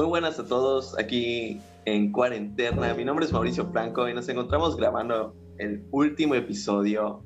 [0.00, 2.94] Muy buenas a todos aquí en cuarentena.
[2.94, 7.22] Mi nombre es Mauricio Franco y nos encontramos grabando el último episodio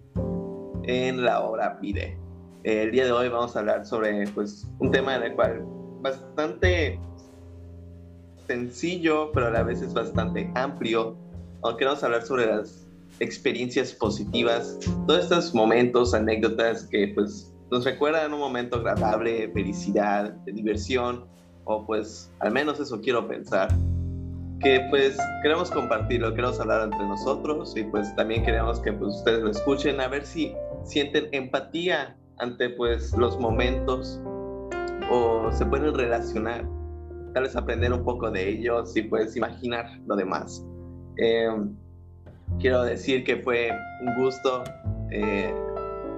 [0.82, 2.18] en la obra Pide.
[2.64, 5.64] El día de hoy vamos a hablar sobre pues, un tema en el cual
[6.00, 6.98] bastante
[8.48, 11.16] sencillo, pero a la vez es bastante amplio.
[11.62, 12.88] Aunque vamos a hablar sobre las
[13.20, 21.32] experiencias positivas, todos estos momentos, anécdotas que pues nos recuerdan un momento agradable, felicidad, diversión
[21.64, 23.68] o pues al menos eso quiero pensar,
[24.61, 29.43] que pues queremos compartirlo, queremos hablar entre nosotros y pues también queremos que pues ustedes
[29.43, 34.20] lo escuchen a ver si sienten empatía ante pues los momentos
[35.11, 36.64] o se pueden relacionar,
[37.34, 40.64] tal vez aprender un poco de ellos y pues imaginar lo demás.
[41.19, 41.48] Eh,
[42.58, 44.64] quiero decir que fue un gusto
[45.11, 45.55] eh,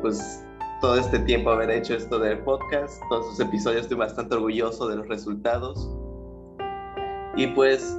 [0.02, 0.45] pues
[0.80, 4.96] todo este tiempo haber hecho esto del podcast, todos sus episodios, estoy bastante orgulloso de
[4.96, 5.90] los resultados.
[7.36, 7.98] Y pues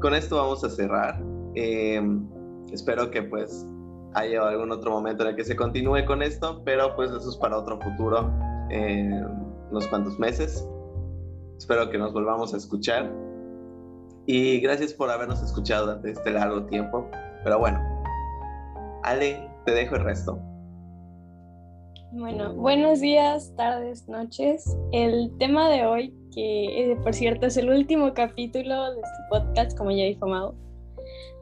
[0.00, 1.22] con esto vamos a cerrar.
[1.54, 2.26] Em,
[2.72, 3.66] espero que pues
[4.14, 7.36] haya algún otro momento en el que se continúe con esto, pero pues eso es
[7.36, 8.30] para otro futuro,
[8.70, 9.24] en
[9.70, 10.66] unos cuantos meses.
[11.58, 13.10] Espero que nos volvamos a escuchar.
[14.26, 17.08] Y gracias por habernos escuchado durante este largo tiempo.
[17.42, 17.78] Pero bueno,
[19.02, 20.38] Ale, te dejo el resto.
[22.16, 24.76] Bueno, buenos días, tardes, noches.
[24.92, 29.76] El tema de hoy, que eh, por cierto es el último capítulo de este podcast,
[29.76, 30.54] como ya dijo Mau,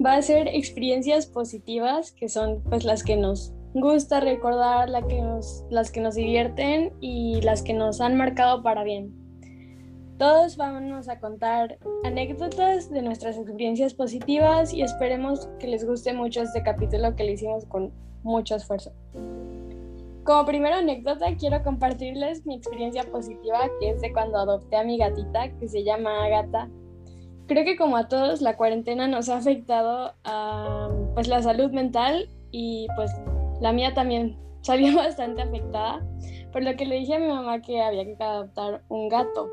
[0.05, 5.21] va a ser experiencias positivas, que son pues las que nos gusta recordar, la que
[5.21, 9.13] nos, las que nos divierten y las que nos han marcado para bien.
[10.17, 16.41] Todos vamos a contar anécdotas de nuestras experiencias positivas y esperemos que les guste mucho
[16.41, 18.95] este capítulo que le hicimos con mucho esfuerzo.
[20.25, 24.97] Como primera anécdota, quiero compartirles mi experiencia positiva, que es de cuando adopté a mi
[24.97, 26.69] gatita, que se llama Agata.
[27.49, 32.29] Creo que como a todos, la cuarentena nos ha afectado a pues, la salud mental
[32.53, 33.11] y pues
[33.61, 36.07] la mía también salió bastante afectada,
[36.53, 39.51] por lo que le dije a mi mamá que había que adoptar un gato.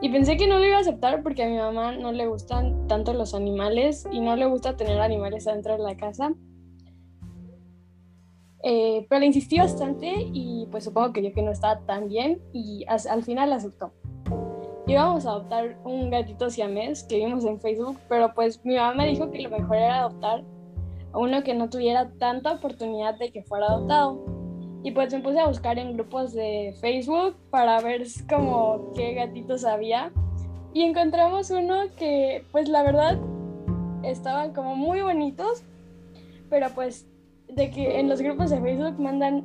[0.00, 2.88] Y pensé que no lo iba a aceptar porque a mi mamá no le gustan
[2.88, 6.32] tanto los animales y no le gusta tener animales dentro de la casa.
[8.62, 12.40] Eh, pero le insistí bastante y pues supongo que yo que no estaba tan bien
[12.52, 13.92] y al final aceptó.
[14.86, 19.06] Íbamos a adoptar un gatito siamés que vimos en Facebook, pero pues mi mamá me
[19.06, 20.42] dijo que lo mejor era adoptar
[21.12, 24.24] a uno que no tuviera tanta oportunidad de que fuera adoptado.
[24.82, 29.64] Y pues me puse a buscar en grupos de Facebook para ver como qué gatitos
[29.64, 30.10] había.
[30.72, 33.18] Y encontramos uno que pues la verdad
[34.02, 35.64] estaban como muy bonitos,
[36.48, 37.06] pero pues
[37.48, 39.44] de que en los grupos de Facebook mandan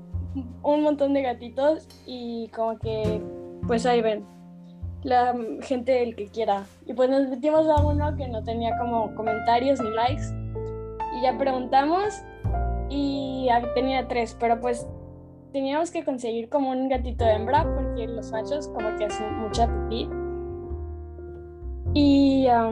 [0.63, 3.21] un montón de gatitos y como que
[3.67, 4.25] pues ahí ven
[5.03, 6.65] la gente el que quiera.
[6.85, 10.23] Y pues nos metimos a uno que no tenía como comentarios ni likes.
[11.17, 12.13] Y ya preguntamos
[12.89, 14.87] y tenía tres pero pues
[15.51, 19.67] teníamos que conseguir como un gatito de hembra porque los machos como que hacen mucha
[19.89, 20.09] pipí.
[21.93, 22.71] Y ah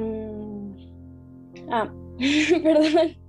[2.63, 3.20] perdón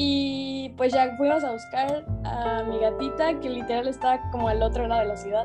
[0.00, 4.86] y pues ya fuimos a buscar a mi gatita, que literal estaba como al otro
[4.86, 5.44] lado de la ciudad.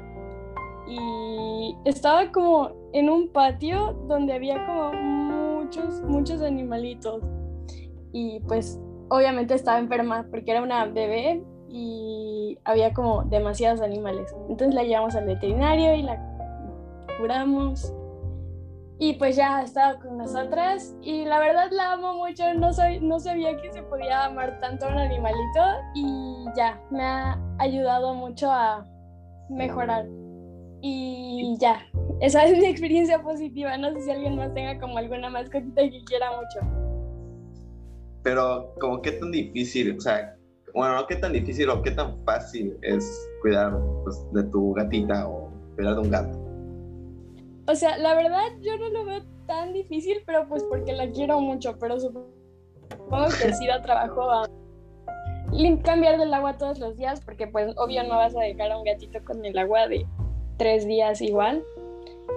[0.87, 7.23] Y estaba como en un patio donde había como muchos, muchos animalitos.
[8.11, 14.35] Y pues obviamente estaba enferma porque era una bebé y había como demasiados animales.
[14.49, 16.19] Entonces la llevamos al veterinario y la
[17.19, 17.91] curamos
[18.99, 22.99] y pues ya ha estado con nosotras y la verdad la amo mucho, no, soy,
[22.99, 25.61] no sabía que se podía amar tanto a un animalito
[25.95, 28.85] y ya, me ha ayudado mucho a
[29.49, 30.05] mejorar.
[30.85, 31.79] Y ya,
[32.19, 36.03] esa es mi experiencia positiva, no sé si alguien más tenga como alguna mascotita que
[36.05, 36.67] quiera mucho.
[38.21, 40.35] Pero como qué tan difícil, o sea,
[40.73, 45.27] bueno, no qué tan difícil o qué tan fácil es cuidar pues, de tu gatita
[45.27, 46.42] o cuidar de un gato.
[47.67, 51.39] O sea, la verdad yo no lo veo tan difícil, pero pues porque la quiero
[51.39, 52.27] mucho, pero supongo
[53.41, 54.49] que sí da trabajo a
[55.83, 58.83] cambiar del agua todos los días, porque pues obvio no vas a dejar a un
[58.83, 60.05] gatito con el agua de
[60.57, 61.63] tres días igual.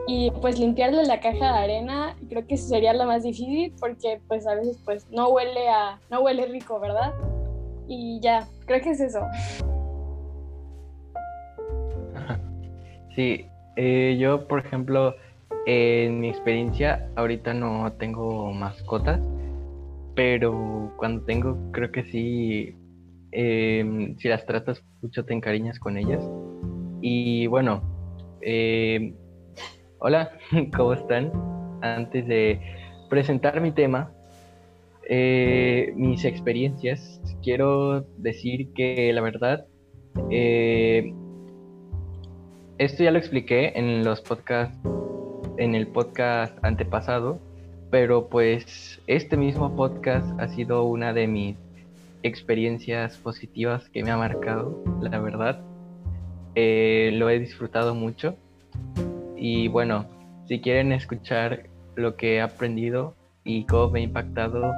[0.08, 4.46] Y pues limpiarle la caja de arena, creo que sería lo más difícil, porque pues
[4.46, 7.12] a veces pues no huele a, no huele rico, ¿verdad?
[7.88, 9.20] Y ya, creo que es eso.
[13.17, 13.46] Sí,
[13.76, 15.14] eh, yo, por ejemplo,
[15.67, 19.20] en mi experiencia, ahorita no tengo mascotas,
[20.14, 22.75] pero cuando tengo, creo que sí,
[23.32, 26.23] em, si las tratas mucho, te encariñas con ellas.
[27.02, 27.82] Y bueno,
[28.40, 29.14] em,
[29.99, 30.31] Hola,
[30.76, 31.32] ¿cómo están?
[31.81, 32.61] Antes de
[33.08, 34.12] presentar mi tema,
[35.08, 39.67] eh, mis experiencias, quiero decir que la verdad,
[40.31, 41.14] eh,
[42.78, 44.76] esto ya lo expliqué en los podcasts,
[45.56, 47.40] en el podcast antepasado,
[47.90, 51.56] pero pues este mismo podcast ha sido una de mis
[52.23, 55.61] experiencias positivas que me ha marcado, la verdad.
[56.55, 58.37] Eh, lo he disfrutado mucho.
[59.37, 60.06] Y bueno,
[60.46, 63.14] si quieren escuchar lo que he aprendido
[63.44, 64.73] y cómo me ha impactado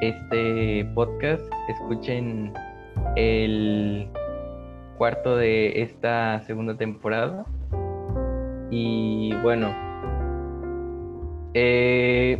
[0.00, 2.52] este podcast, escuchen
[3.16, 4.08] el
[4.96, 7.44] cuarto de esta segunda temporada.
[8.70, 9.72] Y bueno,
[11.54, 12.38] eh,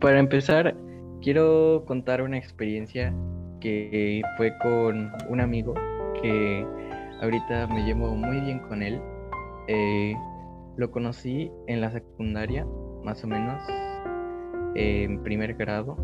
[0.00, 0.76] para empezar,
[1.22, 3.12] quiero contar una experiencia
[3.60, 5.74] que fue con un amigo
[6.22, 6.66] que
[7.22, 9.00] ahorita me llevo muy bien con él.
[9.68, 10.14] Eh,
[10.76, 12.66] lo conocí en la secundaria,
[13.04, 13.62] más o menos,
[14.74, 15.96] en primer grado.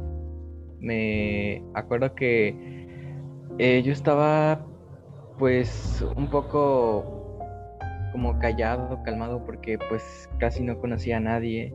[0.81, 2.77] Me acuerdo que
[3.59, 4.67] eh, yo estaba
[5.39, 7.39] pues un poco
[8.13, 11.75] como callado, calmado, porque pues casi no conocía a nadie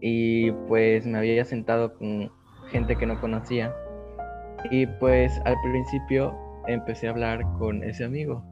[0.00, 2.30] y pues me había sentado con
[2.68, 3.74] gente que no conocía.
[4.70, 6.36] Y pues al principio
[6.66, 8.44] empecé a hablar con ese amigo.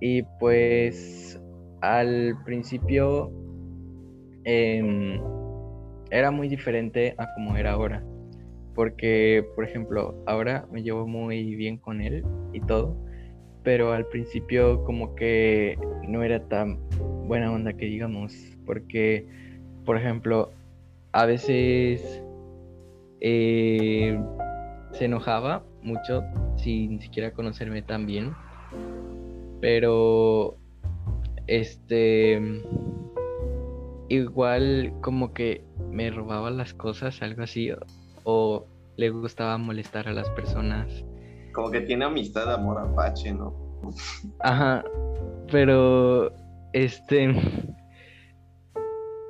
[0.00, 1.40] Y pues
[1.82, 3.30] al principio
[4.44, 5.20] em,
[6.10, 8.02] era muy diferente a como era ahora.
[8.74, 12.96] Porque, por ejemplo, ahora me llevo muy bien con él y todo.
[13.62, 15.78] Pero al principio como que
[16.08, 16.78] no era tan
[17.26, 18.34] buena onda que digamos.
[18.66, 19.26] Porque,
[19.84, 20.50] por ejemplo,
[21.12, 22.22] a veces
[23.20, 24.18] eh,
[24.92, 26.22] se enojaba mucho
[26.56, 28.32] sin siquiera conocerme tan bien.
[29.60, 30.56] Pero
[31.46, 32.40] este
[34.08, 37.70] igual como que me robaba las cosas, algo así,
[38.24, 38.66] o,
[38.96, 41.04] le gustaba molestar a las personas.
[41.52, 43.54] Como que tiene amistad amor apache, ¿no?
[44.40, 44.84] Ajá,
[45.50, 46.32] pero
[46.72, 47.34] este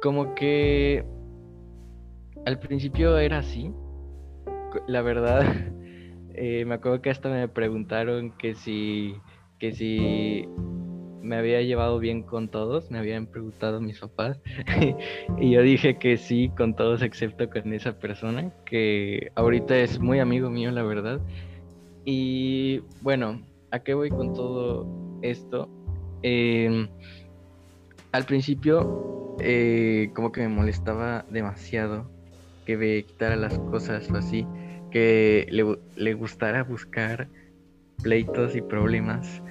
[0.03, 1.05] como que
[2.45, 3.73] al principio era así,
[4.87, 5.43] la verdad,
[6.35, 9.15] eh, me acuerdo que hasta me preguntaron que si,
[9.59, 10.49] que si
[11.23, 14.41] me había llevado bien con todos, me habían preguntado mis papás,
[15.39, 20.19] y yo dije que sí con todos excepto con esa persona, que ahorita es muy
[20.19, 21.21] amigo mío, la verdad.
[22.05, 23.41] Y bueno,
[23.71, 24.87] ¿a qué voy con todo
[25.23, 25.69] esto?
[26.23, 26.89] Em,
[28.13, 32.11] al principio, eh, como que me molestaba demasiado
[32.65, 34.47] que me quitara las cosas o así
[34.91, 35.47] que
[35.97, 37.29] le, gustara buscar
[38.03, 39.43] pleitos y problemas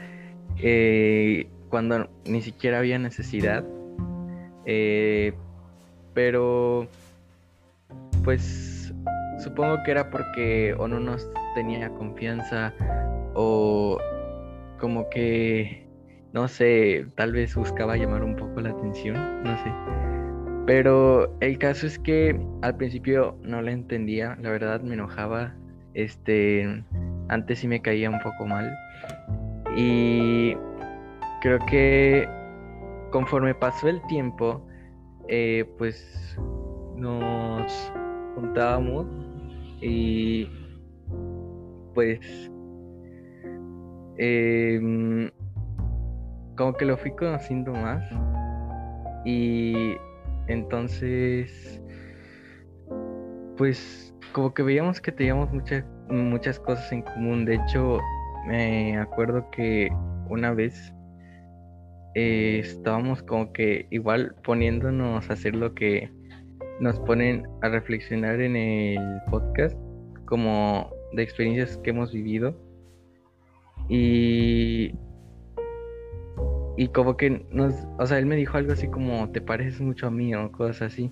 [0.57, 3.65] eh, cuando ni siquiera había necesidad.
[4.65, 5.33] Eh,
[6.13, 6.87] pero
[8.23, 8.93] pues
[9.39, 12.73] supongo que era porque o no nos tenía confianza
[13.33, 13.97] o
[14.79, 15.91] como que
[16.33, 19.71] no sé, tal vez buscaba llamar un poco la atención, no sé.
[20.65, 25.53] Pero el caso es que al principio no la entendía, la verdad me enojaba.
[25.93, 26.83] Este,
[27.27, 28.73] antes sí me caía un poco mal.
[29.75, 30.55] Y
[31.41, 32.29] creo que
[33.11, 34.65] conforme pasó el tiempo,
[35.27, 36.37] eh, pues
[36.95, 37.91] nos
[38.35, 39.07] juntábamos
[39.81, 40.47] y
[41.93, 42.19] pues
[44.17, 45.29] em,
[46.57, 48.03] como que lo fui conociendo más
[49.25, 49.95] y
[50.47, 51.81] entonces,
[53.57, 57.45] pues como que veíamos que teníamos muchas muchas cosas en común.
[57.45, 57.99] De hecho,
[58.47, 59.89] me acuerdo que
[60.29, 60.93] una vez
[62.15, 66.11] eh, estábamos como que igual poniéndonos a hacer lo que
[66.79, 69.77] nos ponen a reflexionar en el podcast,
[70.25, 72.55] como de experiencias que hemos vivido.
[73.89, 74.93] Y
[76.77, 80.07] y como que nos, o sea, él me dijo algo así como, te pareces mucho
[80.07, 81.11] a mí o cosas así.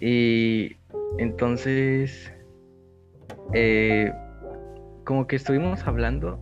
[0.00, 0.76] Y
[1.18, 2.32] entonces,
[3.52, 4.12] eh,
[5.04, 6.38] como que estuvimos hablando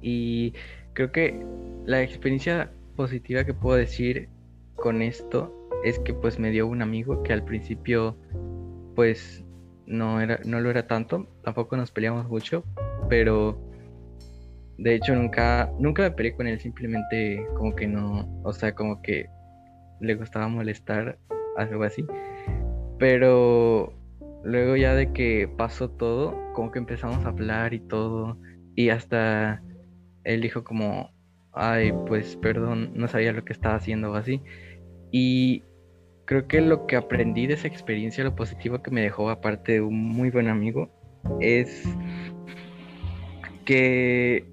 [0.00, 0.54] y
[0.92, 1.44] creo que
[1.84, 4.28] la experiencia positiva que puedo decir
[4.76, 5.52] con esto
[5.84, 8.16] es que pues me dio un amigo que al principio
[8.94, 9.44] pues
[9.88, 12.64] no era no lo era tanto, tampoco nos peleamos mucho,
[13.08, 13.58] pero
[14.78, 19.02] de hecho, nunca, nunca me peleé con él, simplemente como que no, o sea, como
[19.02, 19.26] que
[20.00, 21.18] le gustaba molestar,
[21.56, 22.06] algo así.
[22.98, 23.92] Pero
[24.44, 28.38] luego ya de que pasó todo, como que empezamos a hablar y todo,
[28.76, 29.60] y hasta
[30.22, 31.10] él dijo como,
[31.52, 34.40] ay, pues perdón, no sabía lo que estaba haciendo o así.
[35.10, 35.64] Y
[36.28, 39.80] creo que lo que aprendí de esa experiencia, lo positivo que me dejó, aparte de
[39.80, 40.90] un muy buen amigo,
[41.40, 41.84] es
[43.64, 44.44] que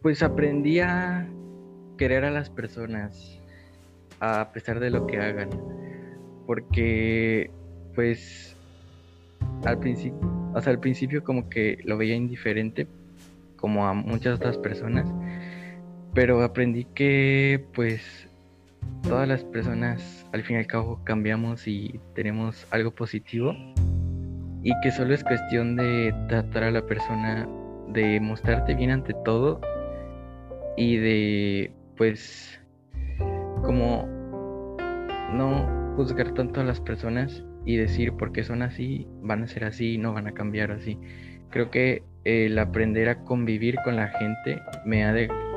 [0.00, 1.28] pues aprendí a
[1.98, 3.38] querer a las personas
[4.18, 5.50] a pesar de lo que hagan.
[6.46, 7.50] Porque
[7.94, 8.56] pues
[9.66, 10.18] al principio,
[10.54, 12.86] o sea, al principio como que lo veía indiferente
[13.56, 15.06] como a muchas otras personas,
[16.14, 18.26] pero aprendí que pues
[19.02, 23.54] todas las personas al fin y al cabo cambiamos y tenemos algo positivo
[24.62, 27.48] y que solo es cuestión de tratar a la persona,
[27.88, 29.60] de mostrarte bien ante todo
[30.76, 32.60] y de pues
[33.62, 34.06] como
[35.32, 39.98] no juzgar tanto a las personas y decir porque son así, van a ser así,
[39.98, 40.98] no van a cambiar así.
[41.50, 45.12] Creo que el aprender a convivir con la gente me, ha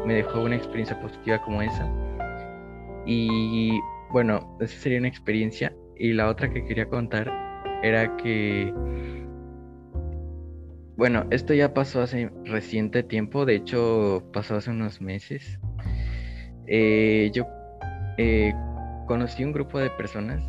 [0.05, 1.87] me dejó una experiencia positiva como esa.
[3.05, 3.79] Y
[4.11, 5.73] bueno, esa sería una experiencia.
[5.97, 7.29] Y la otra que quería contar
[7.83, 8.73] era que,
[10.95, 15.59] bueno, esto ya pasó hace reciente tiempo, de hecho pasó hace unos meses.
[16.67, 17.47] Eh, yo
[18.17, 18.53] eh,
[19.07, 20.43] conocí un grupo de personas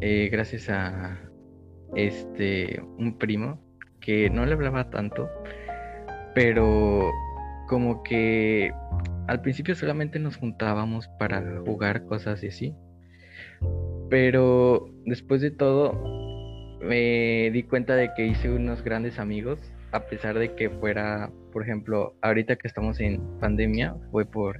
[0.00, 1.18] eh, gracias a
[1.96, 3.58] este un primo
[4.00, 5.28] que no le hablaba tanto,
[6.34, 7.10] pero
[7.68, 8.72] como que
[9.26, 12.74] al principio solamente nos juntábamos para jugar cosas y así.
[14.14, 15.92] Pero después de todo
[16.80, 19.58] me di cuenta de que hice unos grandes amigos,
[19.90, 24.56] a pesar de que fuera, por ejemplo, ahorita que estamos en pandemia, fue por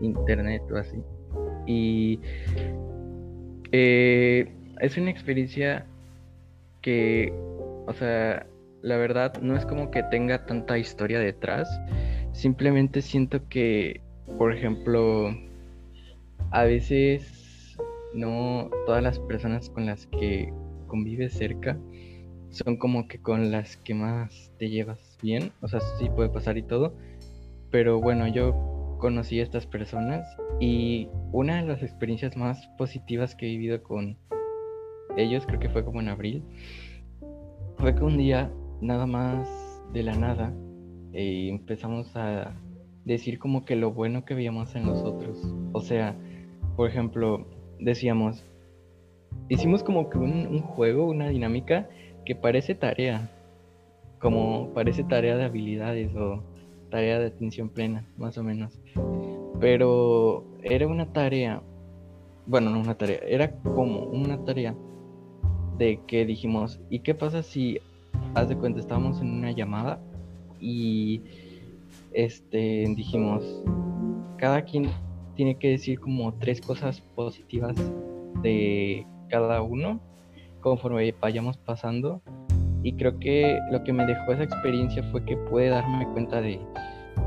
[0.00, 0.96] internet o así.
[1.68, 2.18] Y
[3.70, 5.86] eh, es una experiencia
[6.82, 7.32] que,
[7.86, 8.44] o sea,
[8.82, 11.68] la verdad no es como que tenga tanta historia detrás.
[12.32, 14.00] Simplemente siento que,
[14.36, 15.32] por ejemplo,
[16.50, 17.39] a veces
[18.14, 20.52] no todas las personas con las que
[20.86, 21.78] convives cerca
[22.50, 25.52] son como que con las que más te llevas bien.
[25.60, 26.94] O sea, sí puede pasar y todo.
[27.70, 30.26] Pero bueno, yo conocí a estas personas
[30.58, 34.16] y una de las experiencias más positivas que he vivido con
[35.16, 36.44] ellos, creo que fue como en abril,
[37.78, 39.48] fue que un día nada más
[39.92, 40.52] de la nada
[41.12, 42.54] eh, empezamos a
[43.04, 45.38] decir como que lo bueno que veíamos en nosotros.
[45.72, 46.14] O sea,
[46.76, 47.46] por ejemplo,
[47.80, 48.44] decíamos,
[49.48, 51.88] hicimos como que un, juego, una dinámica
[52.24, 53.30] que parece tarea,
[54.18, 56.42] como parece tarea de habilidades o
[56.90, 58.78] tarea de atención plena, más o menos.
[59.60, 61.62] Pero era una tarea,
[62.46, 64.74] bueno, no una tarea, era como una tarea
[65.78, 67.78] de que dijimos, ¿y qué pasa si
[68.34, 70.00] haz de cuenta, estábamos en una llamada
[70.60, 71.22] y
[72.12, 73.62] este dijimos,
[74.36, 74.90] cada quien
[75.40, 77.74] tiene que decir como tres cosas positivas
[78.42, 79.98] de cada uno
[80.60, 82.20] conforme vayamos pasando.
[82.82, 86.60] Y creo que lo que me dejó esa experiencia fue que pude darme cuenta de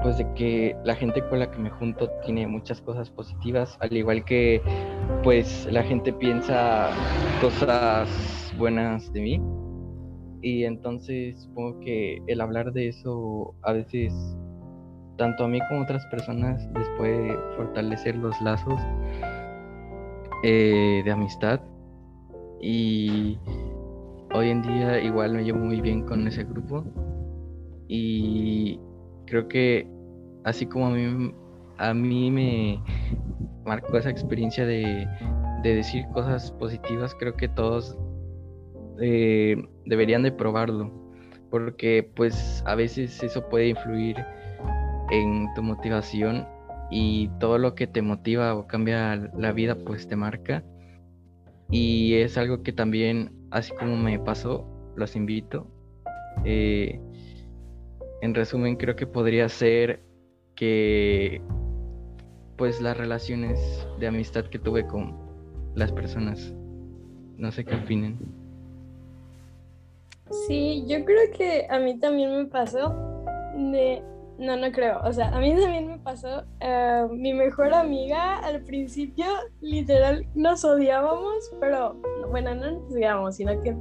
[0.04, 3.80] pues de que la gente con la que me junto tiene muchas cosas positivas.
[3.80, 4.62] Al igual que
[5.24, 6.92] pues la gente piensa
[7.42, 9.42] cosas buenas de mí.
[10.44, 14.14] Y entonces supongo que el hablar de eso a veces,
[15.18, 18.82] tanto a mí como a otras personas, les puede fortalecer los lazos
[20.44, 21.60] eh, de amistad.
[22.62, 23.38] Y
[24.34, 26.84] hoy en día igual me llevo muy bien con ese grupo.
[27.88, 28.80] Y
[29.26, 29.88] creo que
[30.44, 31.34] así como a mí,
[31.78, 32.82] a mí me
[33.66, 35.08] marcó esa experiencia de,
[35.64, 37.98] de decir cosas positivas, creo que todos
[39.00, 39.56] eh,
[39.86, 40.92] deberían de probarlo,
[41.50, 44.18] porque pues a veces eso puede influir
[45.14, 46.48] en tu motivación
[46.90, 50.64] y todo lo que te motiva o cambia la vida pues te marca.
[51.70, 54.66] Y es algo que también así como me pasó
[54.96, 55.68] los invito.
[56.46, 57.00] Eh,
[58.22, 60.02] en resumen creo que podría ser
[60.56, 61.42] que
[62.58, 65.16] pues las relaciones de amistad que tuve con
[65.76, 66.54] las personas.
[67.38, 68.18] No sé qué opinen.
[70.48, 72.96] Sí, yo creo que a mí también me pasó.
[73.56, 74.13] De...
[74.38, 75.00] No, no creo.
[75.04, 76.44] O sea, a mí también me pasó.
[76.60, 79.26] Eh, mi mejor amiga al principio,
[79.62, 81.96] literal, nos odiábamos, pero
[82.30, 83.74] bueno, no nos odiábamos, sino que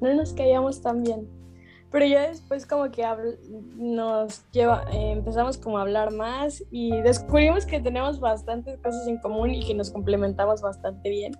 [0.00, 1.28] no nos caíamos tan bien.
[1.90, 3.04] Pero ya después como que
[3.76, 9.18] nos lleva, eh, empezamos como a hablar más y descubrimos que tenemos bastantes cosas en
[9.18, 11.32] común y que nos complementamos bastante bien.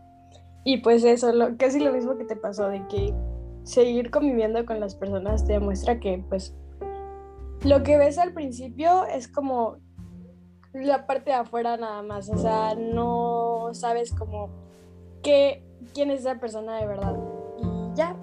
[0.65, 3.15] Y pues eso, lo, casi lo mismo que te pasó, de que
[3.63, 6.55] seguir conviviendo con las personas te demuestra que pues
[7.65, 9.79] lo que ves al principio es como
[10.73, 14.51] la parte de afuera nada más, o sea, no sabes como
[15.23, 15.63] qué,
[15.93, 17.17] quién es esa persona de verdad.
[17.59, 18.17] Y ya.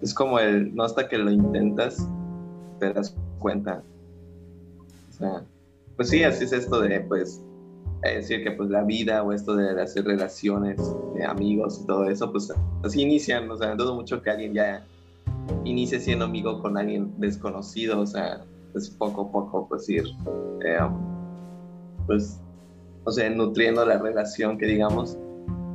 [0.00, 2.08] Es como el, no hasta que lo intentas,
[2.78, 3.82] te das cuenta.
[5.10, 5.44] O sea,
[5.96, 7.40] pues sí, así es esto de, pues,
[8.02, 10.78] decir que pues la vida o esto de hacer relaciones
[11.14, 12.52] de amigos y todo eso, pues
[12.82, 14.84] así inician, o sea, dudo mucho que alguien ya
[15.64, 20.04] inicie siendo amigo con alguien desconocido, o sea, pues poco a poco pues ir,
[20.64, 20.78] eh,
[22.06, 22.40] pues,
[23.04, 25.18] o sea, nutriendo la relación que digamos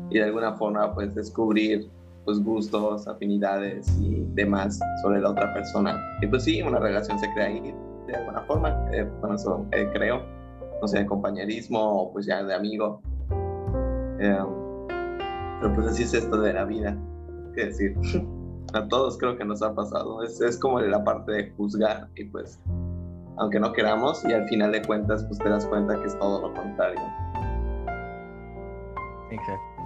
[0.09, 1.89] y de alguna forma pues descubrir
[2.25, 5.99] pues gustos, afinidades y demás sobre la otra persona.
[6.21, 7.73] Y pues sí, una relación se crea ahí
[8.07, 10.21] de alguna forma, eh, bueno, eso eh, creo,
[10.81, 13.01] no sé, de compañerismo o pues ya de amigo.
[14.17, 16.97] pero pues así es esto de la vida,
[17.55, 17.95] qué decir.
[18.73, 20.23] a todos creo que nos ha pasado.
[20.23, 22.59] Es, es como la parte de juzgar y pues,
[23.37, 26.47] aunque no queramos, y al final de cuentas, pues te das cuenta que es todo
[26.47, 27.01] lo contrario.
[29.31, 29.79] Exacto.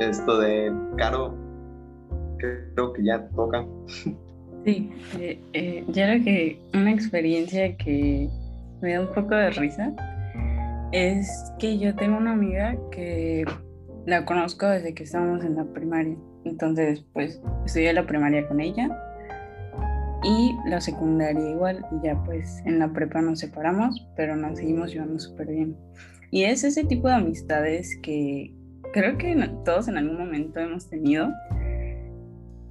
[0.00, 1.34] Esto de Caro,
[2.38, 3.64] creo que ya toca.
[4.64, 8.28] Sí, eh, eh, ya era que una experiencia que
[8.80, 9.92] me da un poco de risa
[10.92, 13.44] es que yo tengo una amiga que
[14.08, 16.16] la conozco desde que estábamos en la primaria.
[16.44, 18.88] Entonces, pues estudié la primaria con ella
[20.24, 21.84] y la secundaria igual.
[21.92, 25.76] Y ya pues en la prepa nos separamos, pero nos seguimos llevando súper bien.
[26.30, 28.54] Y es ese tipo de amistades que
[28.94, 29.36] creo que
[29.66, 31.28] todos en algún momento hemos tenido,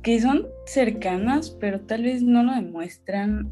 [0.02, 3.52] que son cercanas, pero tal vez no lo demuestran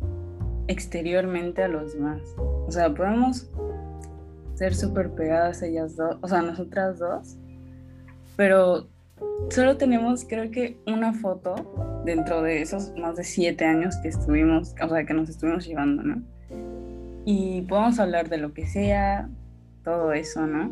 [0.68, 2.22] exteriormente a los demás.
[2.38, 3.52] O sea, podemos
[4.56, 7.38] ser súper pegadas ellas dos, o sea, nosotras dos,
[8.36, 8.88] pero
[9.50, 11.56] solo tenemos creo que una foto
[12.06, 16.04] dentro de esos más de siete años que estuvimos, o sea, que nos estuvimos llevando,
[16.04, 16.22] ¿no?
[17.26, 19.30] Y podemos hablar de lo que sea,
[19.84, 20.72] todo eso, ¿no?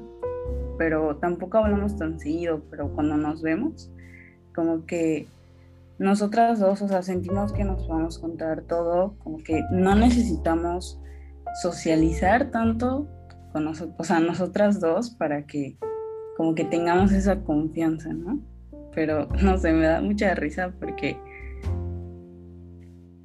[0.77, 3.89] Pero tampoco hablamos tan seguido, pero cuando nos vemos,
[4.53, 5.27] como que
[5.97, 10.99] nosotras dos, o sea, sentimos que nos podemos contar todo, como que no necesitamos
[11.61, 13.07] socializar tanto
[13.51, 15.77] con nosotros, o sea, nosotras dos para que
[16.37, 18.39] como que tengamos esa confianza, ¿no?
[18.93, 21.17] Pero no sé, me da mucha risa porque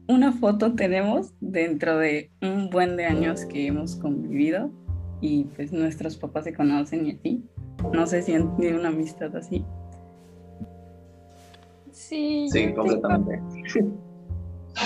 [0.08, 4.70] una foto tenemos dentro de un buen de años que hemos convivido
[5.20, 7.44] y pues nuestros papás se conocen y así.
[7.92, 9.64] No sé si han tenido una amistad así.
[11.92, 12.48] Sí.
[12.50, 13.42] Sí, completamente.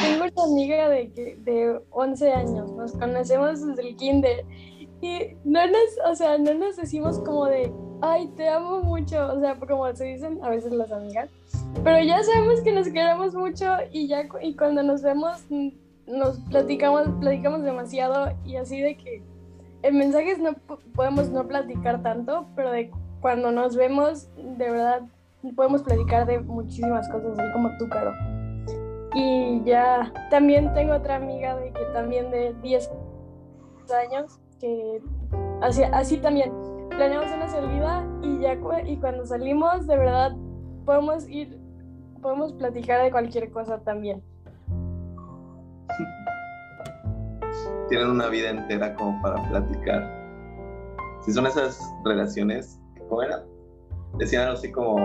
[0.00, 4.44] Tengo una amiga de, que, de 11 años, nos conocemos desde el kinder
[5.02, 9.40] y no nos, o sea, no nos decimos como de, ay, te amo mucho, o
[9.40, 11.28] sea, como se dicen a veces las amigas,
[11.84, 15.44] pero ya sabemos que nos queremos mucho y ya y cuando nos vemos
[16.06, 19.22] nos platicamos, platicamos demasiado y así de que
[19.82, 20.54] en mensajes no
[20.94, 25.02] podemos no platicar tanto, pero de cuando nos vemos, de verdad,
[25.56, 28.12] podemos platicar de muchísimas cosas, así como tú, Caro.
[29.14, 32.90] Y ya, también tengo otra amiga de que también de 10
[33.92, 34.38] años,
[35.60, 36.52] así, así también
[36.90, 40.36] planeamos una salida y ya y cuando salimos, de verdad,
[40.84, 41.58] podemos ir,
[42.20, 44.22] podemos platicar de cualquier cosa también.
[47.88, 50.22] Tienen una vida entera como para platicar.
[51.24, 53.44] Si son esas relaciones, ¿cómo era?
[54.18, 54.96] Decían así como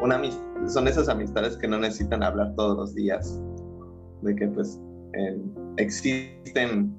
[0.00, 0.20] una
[0.66, 3.40] son esas amistades que no necesitan hablar todos los días.
[4.22, 4.80] De que pues
[5.76, 6.98] existen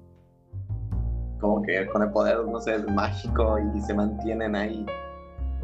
[1.39, 4.85] como que con el poder, no sé, mágico y se mantienen ahí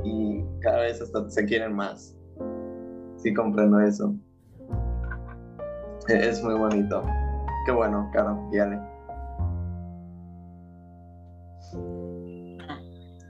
[0.04, 2.16] y cada vez hasta se quieren más.
[3.18, 4.14] Sí comprendo eso.
[6.08, 7.04] E-, es muy bonito.
[7.66, 8.80] Qué bueno, Caro, y Ale.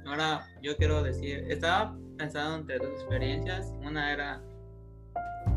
[0.05, 3.73] Ahora yo quiero decir, estaba pensando entre dos experiencias.
[3.85, 4.41] Una era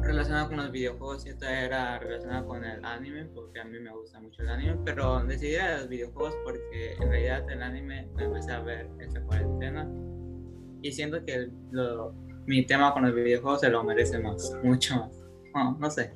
[0.03, 3.91] relacionada con los videojuegos y esta era relacionada con el anime, porque a mí me
[3.91, 8.25] gusta mucho el anime, pero decidí a los videojuegos porque en realidad el anime lo
[8.25, 9.89] empecé a ver esta cuarentena
[10.83, 11.51] y siento que
[12.47, 15.25] mi tema con los videojuegos se lo merece más, mucho más.
[15.55, 16.13] No, no sé.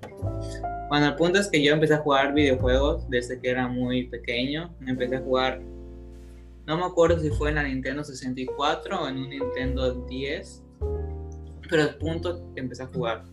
[0.88, 4.74] Bueno, el punto es que yo empecé a jugar videojuegos desde que era muy pequeño.
[4.86, 5.60] Empecé a jugar,
[6.66, 10.61] no me acuerdo si fue en la Nintendo 64 o en un Nintendo 10,
[11.72, 13.24] pero el punto que empecé a jugar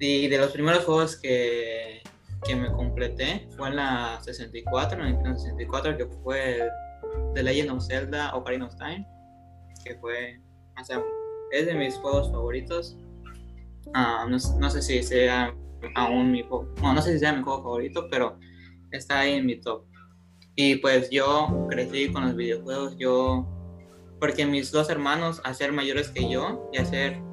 [0.00, 2.02] y de los primeros juegos que,
[2.46, 6.66] que me completé fue en la 64, en la 64, que fue
[7.34, 9.06] The Legend of Zelda Ocarina of Time,
[9.84, 10.40] que fue,
[10.80, 11.02] o sea,
[11.52, 12.96] es de mis juegos favoritos.
[13.92, 15.54] Ah, no, no, sé si sea
[15.94, 18.38] aún mi juego, no sé si sea mi juego favorito, pero
[18.92, 19.84] está ahí en mi top.
[20.56, 23.46] Y pues yo crecí con los videojuegos, yo,
[24.20, 27.27] porque mis dos hermanos, a ser mayores que yo y a ser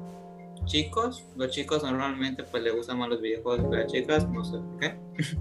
[0.66, 4.58] chicos, los chicos normalmente pues les gustan más los videojuegos que las chicas, no sé
[4.58, 4.98] por qué.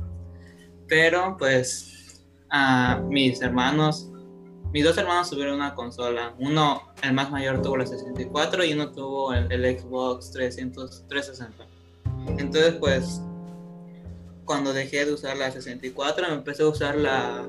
[0.88, 4.10] Pero pues a mis hermanos,
[4.72, 6.34] mis dos hermanos tuvieron una consola.
[6.40, 11.66] Uno, el más mayor, tuvo la 64 y uno tuvo el, el Xbox 300, 360.
[12.38, 13.22] Entonces pues
[14.46, 17.46] cuando dejé de usar la 64 me empecé a usar la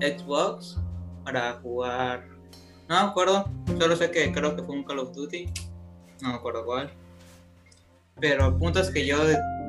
[0.00, 0.76] Xbox
[1.24, 2.28] para jugar.
[2.88, 5.46] No me acuerdo, solo sé que creo que fue un Call of Duty,
[6.20, 6.92] no me acuerdo cuál.
[8.20, 9.18] Pero el punto es que yo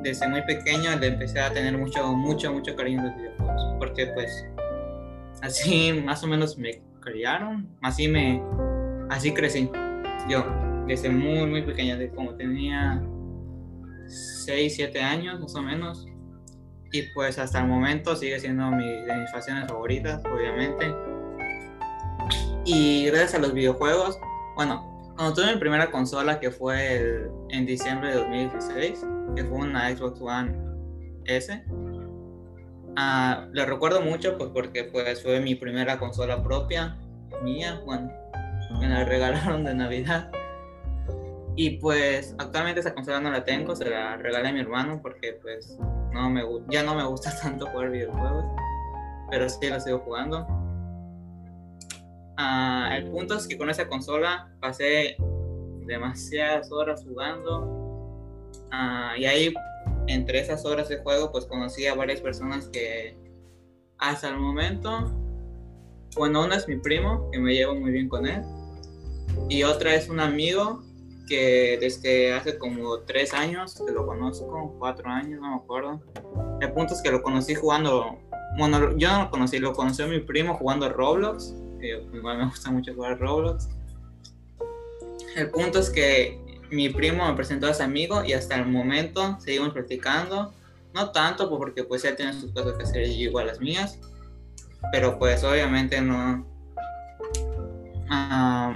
[0.02, 3.76] desde muy pequeño le empecé a tener mucho, mucho, mucho cariño a los videojuegos.
[3.78, 4.46] Porque pues
[5.42, 8.42] así más o menos me criaron, así me,
[9.10, 9.70] así crecí.
[10.28, 10.44] Yo,
[10.86, 13.02] desde muy, muy pequeña, de como tenía
[14.06, 16.06] 6, 7 años más o menos.
[16.92, 20.94] Y pues hasta el momento sigue siendo mi, de mis facciones favoritas, obviamente.
[22.64, 24.18] Y gracias a los videojuegos,
[24.56, 29.94] bueno, cuando tuve mi primera consola, que fue en diciembre de 2016, que fue una
[29.94, 30.54] Xbox One
[31.24, 36.98] S, uh, le recuerdo mucho pues porque pues, fue mi primera consola propia,
[37.42, 38.12] mía, bueno,
[38.78, 40.30] me la regalaron de Navidad.
[41.58, 45.38] Y pues actualmente esa consola no la tengo, se la regalé a mi hermano porque
[45.40, 45.78] pues
[46.12, 48.44] no me, ya no me gusta tanto jugar videojuegos,
[49.30, 50.46] pero sí la sigo jugando.
[52.38, 55.16] Uh, el punto es que con esa consola pasé
[55.86, 57.62] demasiadas horas jugando
[58.72, 59.54] uh, y ahí
[60.06, 63.16] entre esas horas de juego pues conocí a varias personas que
[63.98, 65.10] hasta el momento,
[66.14, 68.42] bueno, una es mi primo, que me llevo muy bien con él,
[69.48, 70.82] y otra es un amigo
[71.26, 76.02] que desde hace como tres años que lo conozco, cuatro años, no me acuerdo.
[76.60, 78.18] El punto es que lo conocí jugando,
[78.58, 82.70] bueno, yo no lo conocí, lo conoció mi primo jugando Roblox que igual me gusta
[82.70, 83.68] mucho jugar Roblox.
[85.36, 89.38] El punto es que mi primo me presentó a ese amigo y hasta el momento
[89.40, 90.52] seguimos practicando.
[90.94, 94.00] No tanto porque pues él tiene sus cosas que hacer igual las mías,
[94.92, 96.46] pero pues obviamente no,
[98.10, 98.72] uh,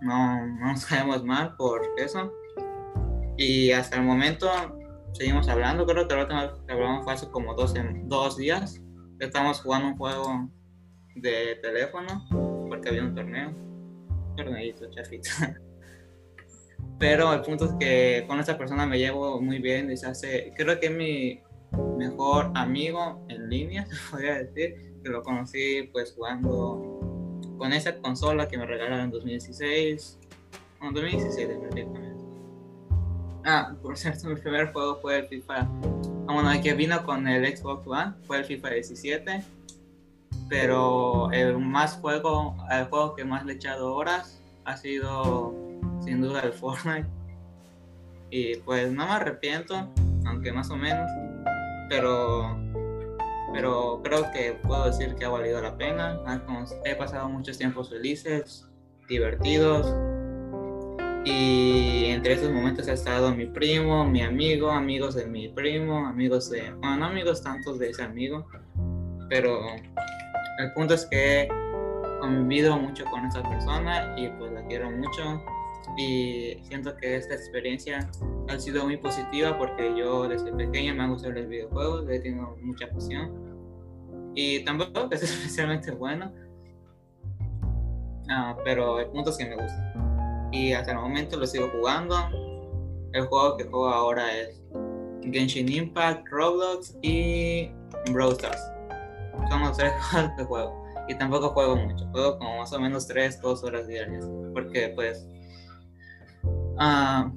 [0.00, 2.32] no, no nos caemos mal por eso.
[3.36, 4.50] Y hasta el momento
[5.12, 7.74] seguimos hablando, creo que la hablamos hace como dos,
[8.04, 8.80] dos días.
[9.20, 10.50] Estamos jugando un juego
[11.14, 12.26] de teléfono
[12.68, 13.52] porque había un torneo.
[14.36, 15.30] Torneito, chafito.
[16.98, 20.52] Pero el punto es que con esta persona me llevo muy bien y se hace,
[20.56, 21.40] creo que es mi
[21.98, 27.00] mejor amigo en línea, se podría decir, que lo conocí pues jugando
[27.58, 30.18] con esa consola que me regalaron en 2016,
[30.80, 32.22] en 2017 prácticamente.
[33.44, 37.26] Ah, por cierto, mi primer juego fue el FIFA, ah, bueno, el que vino con
[37.26, 39.42] el Xbox One, fue el FIFA 17
[40.52, 45.54] pero el más juego, el juego que más le he echado horas ha sido
[46.04, 47.08] sin duda el Fortnite.
[48.28, 49.90] Y pues no me arrepiento,
[50.26, 51.10] aunque más o menos,
[51.88, 52.54] pero,
[53.54, 56.20] pero creo que puedo decir que ha valido la pena.
[56.84, 58.68] He pasado muchos tiempos felices,
[59.08, 59.96] divertidos.
[61.24, 66.50] Y entre esos momentos ha estado mi primo, mi amigo, amigos de mi primo, amigos
[66.50, 68.46] de, bueno, no amigos tantos de ese amigo,
[69.30, 69.58] pero
[70.58, 71.48] el punto es que
[72.20, 75.42] convivido mucho con esta persona y pues la quiero mucho.
[75.98, 78.08] Y siento que esta experiencia
[78.48, 82.56] ha sido muy positiva porque yo desde pequeña me han gustado los videojuegos, he tenido
[82.62, 83.32] mucha pasión.
[84.34, 86.32] Y tampoco es especialmente bueno,
[88.30, 90.48] ah, pero el punto es que me gusta.
[90.52, 92.16] Y hasta el momento lo sigo jugando.
[93.12, 94.62] El juego que juego ahora es
[95.22, 97.70] Genshin Impact, Roblox y
[98.10, 98.72] Brawl Stars
[99.52, 100.84] son los tres juegos que juego.
[101.08, 104.24] Y tampoco juego mucho, juego como más o menos 3, 2 horas diarias.
[104.52, 105.26] Porque pues...
[106.74, 107.30] Uh,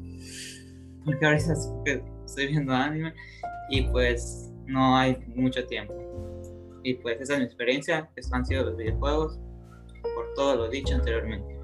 [1.03, 1.53] porque ahorita
[2.25, 3.13] estoy viendo anime
[3.69, 5.93] y pues no hay mucho tiempo.
[6.83, 9.39] Y pues esa es mi experiencia, que han sido los videojuegos,
[10.01, 11.55] por todo lo dicho anteriormente.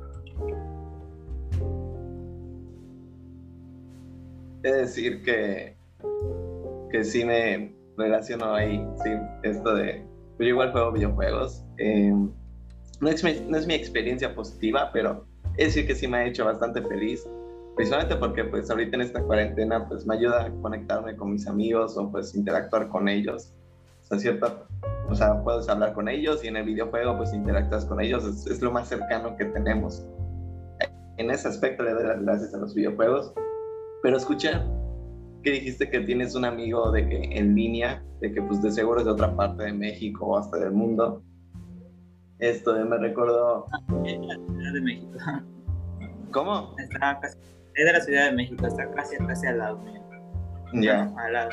[4.64, 5.76] Es decir que,
[6.92, 9.12] que sí me relaciono ahí, sí,
[9.44, 10.11] esto de
[10.44, 11.64] yo igual juego videojuegos.
[11.78, 12.14] Eh,
[13.00, 15.26] no, es mi, no, es mi, experiencia positiva, pero
[15.58, 17.28] es decir que sí me ha hecho bastante feliz.
[17.76, 21.98] Principalmente porque pues ahorita en esta cuarentena pues me ayuda a conectarme con mis amigos
[21.98, 23.54] o pues interactuar con ellos.
[24.02, 24.66] O sea, cierto,
[25.10, 28.26] o sea, puedes hablar con ellos y en el videojuego pues interactúas con ellos.
[28.26, 30.06] Es, es lo más cercano que tenemos.
[31.18, 33.34] En ese aspecto le doy las gracias a los videojuegos.
[34.04, 34.66] Pero escuchar
[35.44, 39.00] que dijiste que tienes un amigo de que en línea, de que pues de seguro
[39.00, 41.24] es de otra parte de México o hasta del mundo.
[42.40, 43.68] Esto me recordó.
[44.06, 45.18] Es de la Ciudad de México.
[46.32, 46.76] ¿Cómo?
[46.78, 47.38] Está casi,
[47.76, 50.02] es de la Ciudad de México, está casi, casi al lado mío.
[50.74, 51.14] Ya.
[51.18, 51.52] Al lado.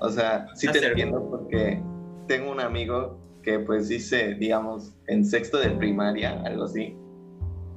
[0.00, 1.82] O sea, sí te entiendo porque
[2.26, 6.96] tengo un amigo que pues dice, digamos, en sexto de primaria, algo así.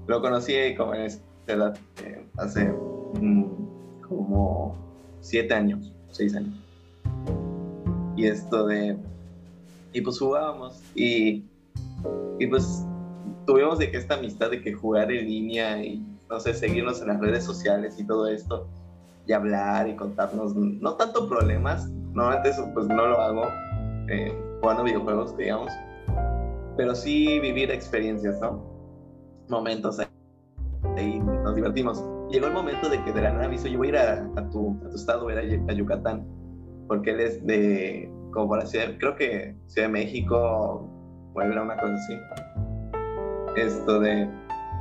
[0.08, 4.87] Lo conocí como en esa edad, eh, hace mm, como
[5.28, 6.56] siete años, seis años.
[8.16, 8.98] Y esto de...
[9.92, 11.44] Y pues jugábamos y,
[12.40, 12.86] y pues
[13.46, 17.10] tuvimos de que esta amistad de que jugar en línea y, no sé, seguirnos en
[17.10, 18.68] las redes sociales y todo esto
[19.26, 23.44] y hablar y contarnos, no tanto problemas, normalmente eso pues no lo hago
[24.08, 25.72] eh, jugando videojuegos, digamos,
[26.78, 28.64] pero sí vivir experiencias, ¿no?
[29.50, 30.08] Momentos ahí,
[30.96, 32.02] ahí nos divertimos.
[32.30, 34.30] Llegó el momento de que de la nada me hizo, yo voy a ir a,
[34.36, 36.28] a tu, a tu estado, voy a a Yucatán,
[36.88, 40.90] porque él es de, como para ciudad, creo que Ciudad de México,
[41.34, 42.18] Puebla, una cosa así.
[43.56, 44.30] Esto de,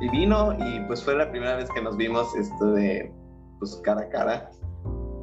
[0.01, 3.11] y vino y pues fue la primera vez que nos vimos esto de,
[3.59, 4.49] pues cara a cara.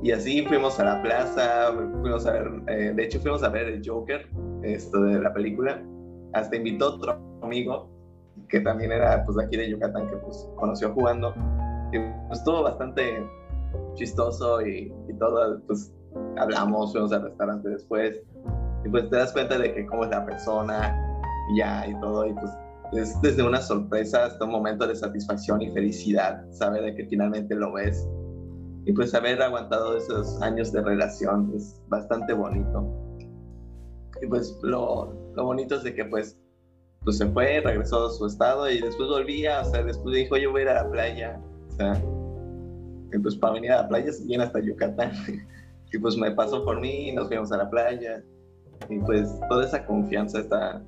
[0.02, 3.68] Y así fuimos a la plaza, fuimos a ver, eh, de hecho fuimos a ver
[3.68, 4.28] el Joker,
[4.62, 5.82] esto de la película.
[6.34, 7.90] Hasta invitó otro amigo
[8.48, 11.34] que también era pues de aquí de Yucatán que pues conoció jugando.
[11.98, 13.26] Pues estuvo bastante
[13.94, 15.92] chistoso y, y todo, pues
[16.36, 18.20] hablamos, fuimos al restaurante después.
[18.84, 20.94] Y pues te das cuenta de que cómo es la persona
[21.52, 22.26] y ya y todo.
[22.26, 22.50] Y pues
[22.92, 27.54] es desde una sorpresa hasta un momento de satisfacción y felicidad, saber de que finalmente
[27.54, 28.06] lo ves.
[28.86, 32.86] Y pues haber aguantado esos años de relación es bastante bonito.
[34.20, 36.38] Y pues lo, lo bonito es de que pues,
[37.02, 40.52] pues se fue, regresó a su estado y después volvía, o sea, después dijo yo
[40.52, 41.40] voy a ir a la playa.
[43.12, 45.12] Y pues para venir a la playa se viene hasta Yucatán.
[45.92, 48.22] y pues me pasó por mí, nos fuimos a la playa.
[48.88, 50.82] Y pues toda esa confianza está,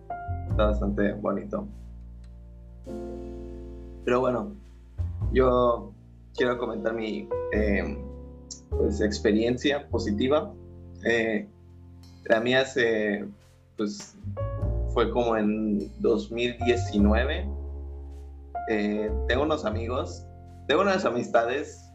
[0.50, 1.66] está bastante bonito.
[4.04, 4.52] Pero bueno,
[5.32, 5.92] yo
[6.36, 7.98] quiero comentar mi eh,
[8.70, 10.52] pues, experiencia positiva.
[11.04, 11.48] Eh,
[12.24, 13.24] la mía se,
[13.76, 14.16] pues,
[14.92, 17.48] fue como en 2019.
[18.68, 20.25] Eh, tengo unos amigos,
[20.66, 21.90] tengo unas amistades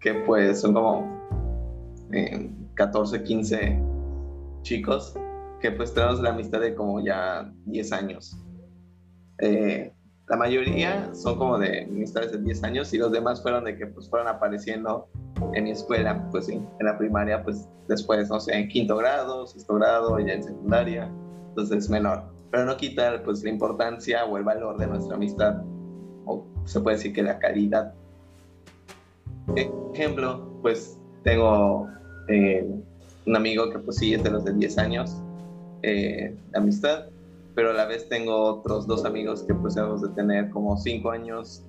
[0.00, 1.20] que pues son como
[2.12, 3.82] eh, 14, 15
[4.62, 5.14] chicos
[5.60, 8.36] que pues tenemos la amistad de como ya 10 años.
[9.38, 9.92] Eh,
[10.28, 13.86] la mayoría son como de amistades de 10 años y los demás fueron de que
[13.86, 15.08] pues fueron apareciendo
[15.54, 19.74] en mi escuela, pues en la primaria, pues después, no sé, en quinto grado, sexto
[19.74, 21.12] grado, ya en secundaria,
[21.48, 22.22] entonces menor.
[22.50, 25.62] Pero no quita pues la importancia o el valor de nuestra amistad,
[26.70, 27.92] se puede decir que la calidad.
[29.92, 31.88] Ejemplo, pues tengo
[32.28, 32.64] eh,
[33.26, 35.16] un amigo que pues sí es de los de 10 años
[35.82, 37.06] eh, de amistad,
[37.56, 41.10] pero a la vez tengo otros dos amigos que pues hemos de tener como 5
[41.10, 41.64] años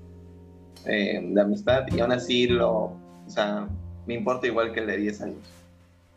[0.86, 2.96] eh, de amistad y aún así lo, o
[3.28, 3.68] sea,
[4.06, 5.50] me importa igual que el de 10 años.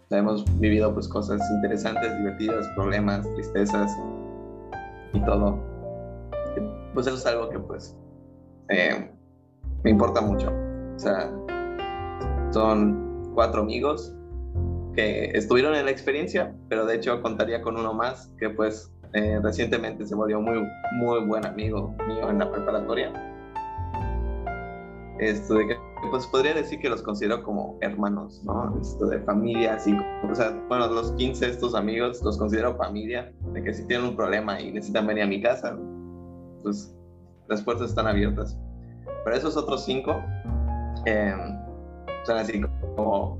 [0.04, 3.90] O sea, hemos vivido pues cosas interesantes, divertidas, problemas, tristezas
[5.14, 5.58] y todo.
[6.92, 7.96] Pues eso es algo que pues
[8.68, 9.10] eh,
[9.82, 10.52] me importa mucho.
[10.94, 11.30] O sea,
[12.50, 14.14] son cuatro amigos
[14.94, 19.38] que estuvieron en la experiencia, pero de hecho contaría con uno más que pues eh,
[19.42, 23.12] recientemente se volvió muy, muy buen amigo mío en la preparatoria.
[25.18, 25.76] Esto de que
[26.10, 28.78] pues podría decir que los considero como hermanos, ¿no?
[28.80, 29.96] Esto de familia, así,
[30.28, 34.16] o sea, bueno, los 15 estos amigos los considero familia, de que si tienen un
[34.16, 35.78] problema y necesitan venir a mi casa,
[36.62, 36.94] pues
[37.48, 38.58] las puertas están abiertas.
[39.24, 40.22] Pero esos otros cinco
[41.06, 41.34] eh,
[42.24, 42.60] son así
[42.96, 43.38] como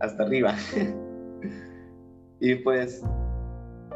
[0.00, 0.54] hasta arriba.
[2.40, 3.02] y pues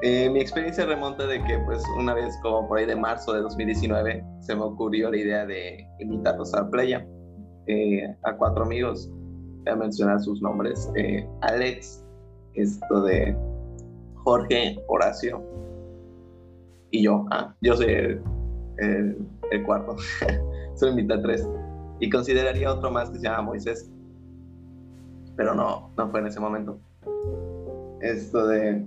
[0.03, 3.41] eh, mi experiencia remonta de que pues una vez como por ahí de marzo de
[3.41, 7.07] 2019 se me ocurrió la idea de invitarlos a la playa
[7.67, 9.11] eh, a cuatro amigos.
[9.11, 10.91] Voy a mencionar sus nombres.
[10.97, 12.05] Eh, Alex,
[12.55, 13.37] esto de
[14.17, 15.43] Jorge, Horacio
[16.91, 17.25] y yo.
[17.31, 18.21] Ah, yo soy
[18.79, 19.19] el,
[19.51, 19.97] el cuarto.
[20.75, 21.49] Solo invité tres.
[22.01, 23.91] Y consideraría otro más que se llama Moisés.
[25.37, 26.79] Pero no, no fue en ese momento.
[28.01, 28.87] Esto de...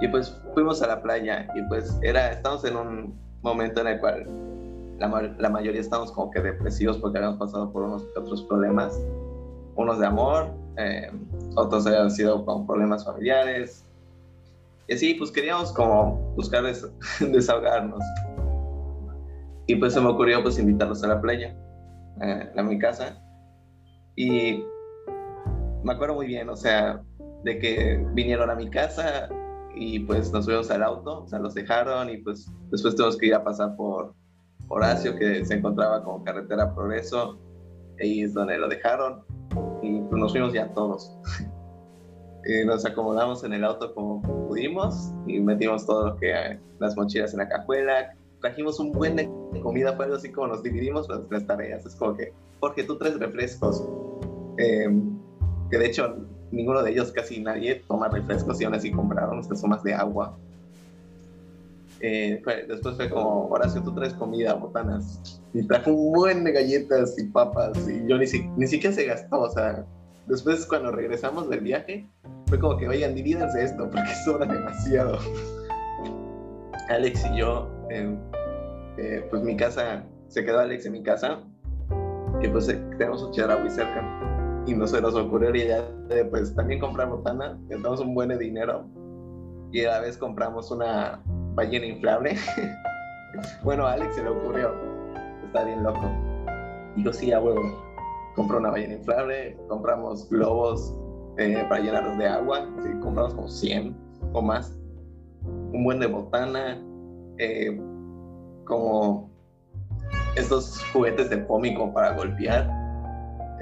[0.00, 3.98] Y pues fuimos a la playa y pues era, estamos en un momento en el
[3.98, 4.26] cual
[4.98, 9.00] la, la, mayoría estamos como que depresivos porque habíamos pasado por unos otros problemas,
[9.74, 11.10] unos de amor, eh,
[11.54, 13.84] otros habían sido con problemas familiares.
[14.88, 16.86] Y así, pues queríamos como buscar des
[17.20, 18.02] desahogarnos.
[19.66, 21.56] Y pues se me ocurrió pues invitarlos a la playa,
[22.22, 23.20] eh, a mi casa.
[24.14, 24.62] Y
[25.82, 27.02] me acuerdo muy bien, o sea,
[27.44, 29.28] de que vinieron a mi casa
[29.74, 33.26] y pues nos subimos al auto, o sea, los dejaron y pues después tuvimos que
[33.26, 34.14] ir a pasar por
[34.68, 37.38] Horacio, que se encontraba como carretera Progreso,
[38.00, 39.22] ahí es donde lo dejaron
[39.82, 41.16] y pues nos fuimos ya todos.
[42.44, 47.32] y nos acomodamos en el auto como pudimos y metimos todo lo que las mochilas
[47.32, 49.28] en la cajuela, trajimos un buen de
[49.62, 53.18] comida, fue algo así como nos dividimos las tareas, es como que, porque tú traes
[53.18, 53.84] refrescos,
[54.58, 55.18] em,
[55.70, 56.16] que de hecho
[56.50, 60.36] ninguno de ellos, casi nadie, toma refrescos y aún así compraron nuestras sumas de agua.
[62.00, 65.40] Eh, después fue como, Horacio, tú traes comida, botanas.
[65.54, 67.76] Y trajo un buen de galletas y papas.
[67.88, 69.40] Y yo ni, ni siquiera se gastó.
[69.40, 69.84] O sea,
[70.26, 72.06] después cuando regresamos del viaje,
[72.46, 75.18] fue como que, oigan, divídanse esto porque sobra demasiado.
[76.88, 78.16] Alex y yo, eh,
[78.98, 81.40] eh, pues mi casa, se quedó Alex en mi casa,
[82.40, 84.02] que pues tenemos un muy cerca
[84.66, 88.38] y no se nos ocurrió ya de pues también comprar botana, gastamos un buen de
[88.38, 88.84] dinero
[89.70, 91.22] y a la vez compramos una
[91.54, 92.36] ballena inflable.
[93.64, 94.74] bueno, a Alex se le ocurrió,
[95.44, 96.10] está bien loco.
[96.96, 97.62] Dijo, sí, a huevo.
[98.34, 100.94] Compró una ballena inflable, compramos globos
[101.38, 102.66] eh, para llenarlos de agua,
[103.02, 103.96] compramos como 100
[104.32, 104.78] o más.
[105.44, 106.82] Un buen de botana,
[107.38, 107.80] eh,
[108.64, 109.30] como
[110.36, 112.68] estos juguetes de cómico para golpear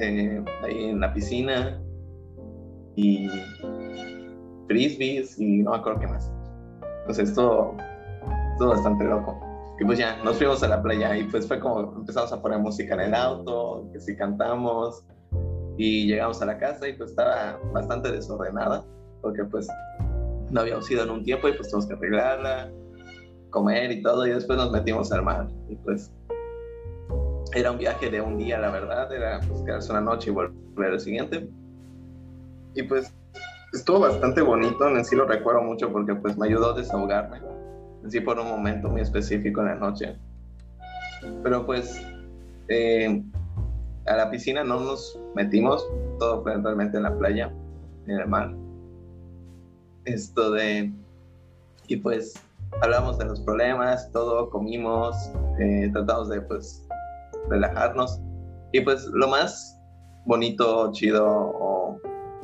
[0.00, 1.80] eh, ahí en la piscina
[2.96, 3.28] y
[4.66, 6.30] frisbees y no me acuerdo qué más.
[7.06, 7.76] Pues esto,
[8.52, 9.40] esto bastante loco.
[9.78, 12.58] Y pues ya, nos fuimos a la playa y pues fue como empezamos a poner
[12.60, 15.04] música en el auto, que si cantamos
[15.76, 18.84] y llegamos a la casa y pues estaba bastante desordenada
[19.20, 19.66] porque pues
[20.50, 22.70] no habíamos ido en un tiempo y pues tuvimos que arreglarla,
[23.54, 26.10] comer y todo y después nos metimos al mar y pues
[27.54, 30.92] era un viaje de un día, la verdad, era pues, quedarse una noche y volver
[30.92, 31.48] al siguiente.
[32.74, 33.14] Y pues
[33.72, 37.40] estuvo bastante bonito, en sí lo recuerdo mucho porque pues me ayudó a desahogarme,
[38.02, 40.16] en sí por un momento muy específico en la noche.
[41.44, 42.02] Pero pues
[42.66, 43.22] eh,
[44.06, 45.86] a la piscina no nos metimos,
[46.18, 47.52] todo fue realmente en la playa,
[48.08, 48.52] en el mar.
[50.06, 50.92] Esto de...
[51.86, 52.34] Y pues
[52.82, 55.16] hablamos de los problemas, todo, comimos,
[55.58, 56.86] eh, tratamos de pues
[57.48, 58.20] relajarnos.
[58.72, 59.78] Y pues lo más
[60.26, 62.00] bonito, chido, o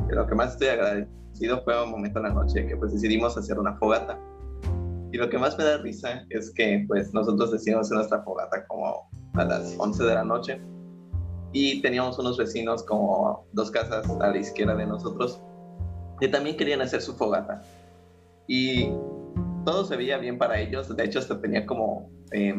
[0.09, 3.59] lo que más estoy agradecido fue un momento en la noche que pues decidimos hacer
[3.59, 4.19] una fogata.
[5.13, 8.65] Y lo que más me da risa es que pues nosotros decidimos hacer nuestra fogata
[8.69, 10.61] como a las 11 de la noche
[11.53, 15.41] y teníamos unos vecinos como dos casas a la izquierda de nosotros
[16.21, 17.63] que también querían hacer su fogata.
[18.47, 18.93] Y
[19.65, 22.55] todo se veía bien para ellos, de hecho hasta tenía como eh,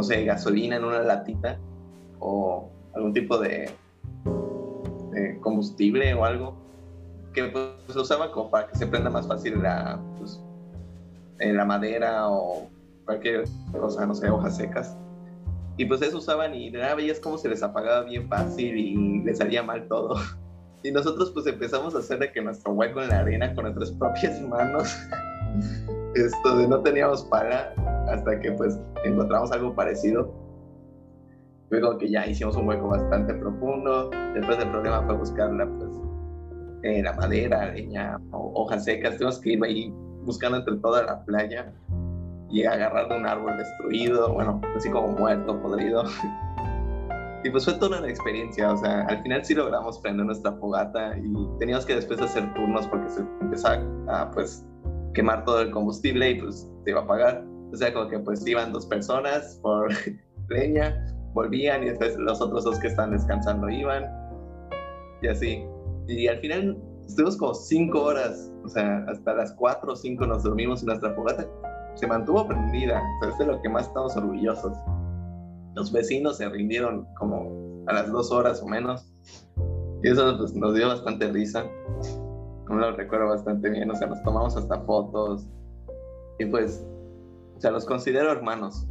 [0.00, 1.58] no sé, gasolina en una latita
[2.18, 3.70] o algún tipo de,
[5.40, 6.56] combustible o algo
[7.32, 10.42] que pues se usaba como para que se prenda más fácil la, pues,
[11.38, 12.68] en la madera o
[13.04, 14.96] cualquier cosa, no sé, hojas secas.
[15.76, 19.22] Y pues eso usaban y de nada veías cómo se les apagaba bien fácil y
[19.22, 20.16] les salía mal todo.
[20.82, 23.90] Y nosotros pues empezamos a hacer de que nuestro hueco en la arena con nuestras
[23.98, 24.96] propias manos,
[26.14, 27.72] esto de no teníamos pala,
[28.08, 30.32] hasta que pues encontramos algo parecido.
[31.70, 34.10] Luego que ya hicimos un hueco bastante profundo.
[34.34, 35.90] Después el problema fue buscar la, pues,
[36.82, 39.16] eh, la madera, leña hojas secas.
[39.16, 41.72] Tuvimos que ir ahí buscando entre toda la playa
[42.50, 46.04] y agarrar un árbol destruido, bueno, así como muerto, podrido.
[47.44, 51.16] y pues fue toda una experiencia, o sea, al final sí logramos prender nuestra fogata
[51.16, 54.64] y teníamos que después hacer turnos porque se empezaba a pues
[55.14, 57.44] quemar todo el combustible y pues se iba a apagar.
[57.72, 59.88] O sea, como que pues iban dos personas por
[60.48, 60.94] leña,
[61.34, 64.04] volvían y después los otros dos que están descansando iban.
[65.22, 65.64] Y así.
[66.08, 70.42] Y al final estuvimos como cinco horas, o sea, hasta las cuatro o cinco nos
[70.42, 71.46] dormimos en nuestra fogata.
[71.94, 74.76] Se mantuvo prendida, o sea, es de lo que más estamos orgullosos.
[75.74, 79.12] Los vecinos se rindieron como a las dos horas o menos.
[80.02, 81.64] Y eso pues, nos dio bastante risa.
[82.70, 85.46] Lo recuerdo bastante bien, o sea, nos tomamos hasta fotos.
[86.38, 86.84] Y pues
[87.60, 88.86] o sea, los considero hermanos,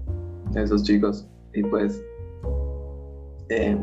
[0.53, 1.27] esos chicos.
[1.55, 1.99] Y pues
[3.49, 3.75] eh,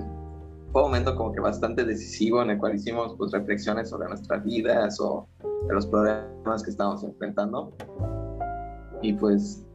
[0.71, 4.45] fue un momento como que bastante decisivo en el cual hicimos pues reflexiones sobre nuestras
[4.45, 5.27] vidas o
[5.67, 7.77] de los problemas que estábamos enfrentando.
[9.03, 9.67] Y pues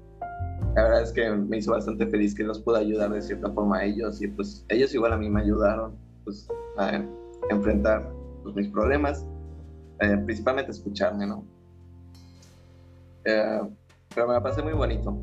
[0.75, 3.79] la verdad es que me hizo bastante feliz que los pude ayudar de cierta forma
[3.79, 5.93] a ellos y pues ellos igual a mí me ayudaron
[6.23, 6.47] pues,
[6.77, 7.03] a
[7.49, 8.09] enfrentar
[8.43, 9.25] pues, mis problemas,
[10.01, 11.45] eh, principalmente escucharme, ¿no?
[13.25, 13.61] Eh,
[14.13, 15.15] pero me la pasé muy bonito.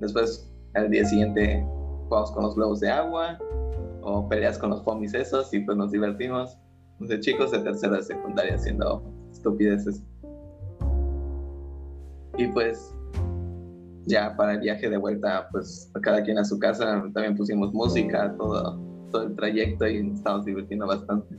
[0.00, 1.64] Después, al día siguiente,
[2.08, 3.38] jugamos con los globos de agua
[4.02, 6.58] o peleas con los pomis esos y pues nos divertimos.
[6.98, 9.02] de chicos de tercera de secundaria haciendo
[9.32, 10.02] estupideces.
[12.38, 12.94] Y pues
[14.06, 18.34] ya para el viaje de vuelta, pues cada quien a su casa, también pusimos música,
[18.36, 18.78] todo,
[19.10, 21.36] todo el trayecto y nos estábamos divirtiendo bastante.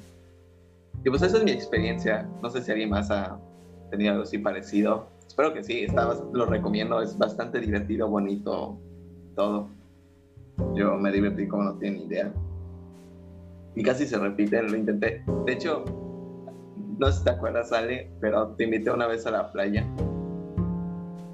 [1.05, 2.29] Y pues esa es mi experiencia.
[2.41, 3.39] No sé si alguien más ha
[3.91, 5.07] tenido algo así parecido.
[5.27, 8.79] Espero que sí, está, lo recomiendo, es bastante divertido, bonito,
[9.35, 9.69] todo.
[10.75, 12.33] Yo me divertí como no tienen idea.
[13.75, 15.23] Y casi se repite, lo intenté.
[15.45, 15.83] De hecho,
[16.99, 19.85] no sé si te acuerdas, Ale, pero te invité una vez a la playa.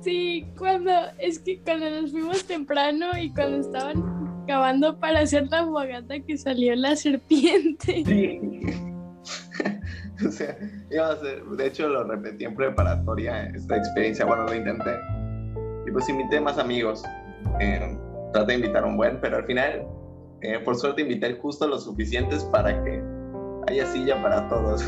[0.02, 5.66] Sí, cuando, es que cuando nos fuimos temprano y cuando estaban cavando para hacer la
[5.66, 8.04] fogata que salió la serpiente.
[8.06, 8.89] Sí.
[10.28, 10.58] o sea,
[10.90, 14.92] iba a hacer, de hecho lo repetí en preparatoria esta experiencia, bueno, lo intenté.
[15.86, 17.04] Y pues invité más amigos.
[17.60, 17.98] Eh,
[18.34, 19.88] traté de invitar un buen, pero al final,
[20.42, 23.02] eh, por suerte, invité justo lo suficientes para que
[23.68, 24.84] haya silla para todos.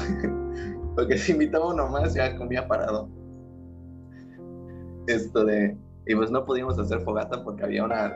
[0.95, 3.09] Porque si invitaba uno más, ya comía parado.
[5.07, 5.77] Esto de.
[6.05, 8.11] Y pues no pudimos hacer fogata porque había una,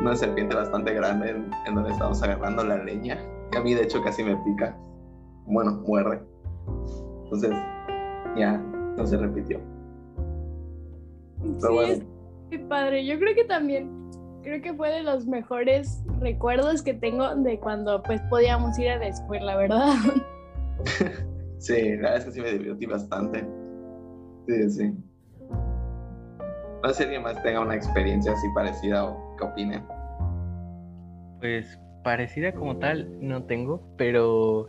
[0.00, 3.18] una serpiente bastante grande en, en, donde estábamos agarrando la leña.
[3.50, 4.76] Que a mí, de hecho, casi me pica.
[5.46, 6.20] Bueno, muerde.
[7.24, 7.50] Entonces,
[8.36, 8.58] ya
[8.96, 9.60] no se repitió.
[11.60, 12.14] Pero bueno
[12.58, 13.04] padre.
[13.06, 14.10] Yo creo que también,
[14.42, 18.98] creo que fue de los mejores recuerdos que tengo de cuando pues podíamos ir a
[18.98, 19.94] la escuela, ¿verdad?
[21.58, 23.46] sí, la verdad es que sí me divertí bastante.
[24.46, 24.94] Sí, sí.
[26.82, 29.82] No sé si alguien más tenga una experiencia así parecida o qué opine.
[31.40, 34.68] Pues parecida como tal no tengo, pero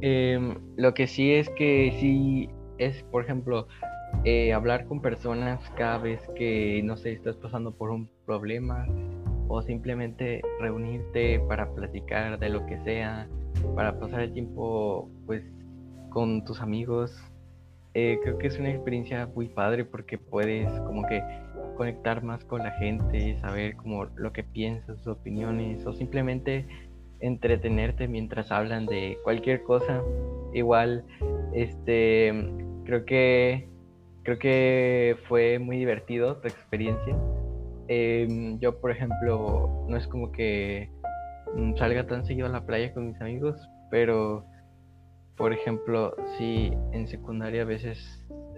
[0.00, 2.48] em, lo que sí es que sí
[2.78, 3.66] es, por ejemplo,
[4.24, 8.86] eh, hablar con personas cada vez que, no sé, estás pasando por un problema
[9.48, 13.26] o simplemente reunirte para platicar de lo que sea,
[13.74, 15.42] para pasar el tiempo pues
[16.10, 17.16] con tus amigos.
[17.94, 21.22] Eh, creo que es una experiencia muy padre porque puedes como que
[21.76, 26.66] conectar más con la gente, saber como lo que piensas, sus opiniones o simplemente
[27.20, 30.02] entretenerte mientras hablan de cualquier cosa.
[30.52, 31.04] Igual,
[31.52, 32.32] este,
[32.84, 33.68] creo que
[34.22, 37.16] creo que fue muy divertido tu experiencia.
[37.88, 40.90] Em, yo, por ejemplo, no es como que
[41.56, 44.44] mm, salga tan seguido a la playa con mis amigos, pero,
[45.40, 47.98] por ejemplo, si en secundaria a veces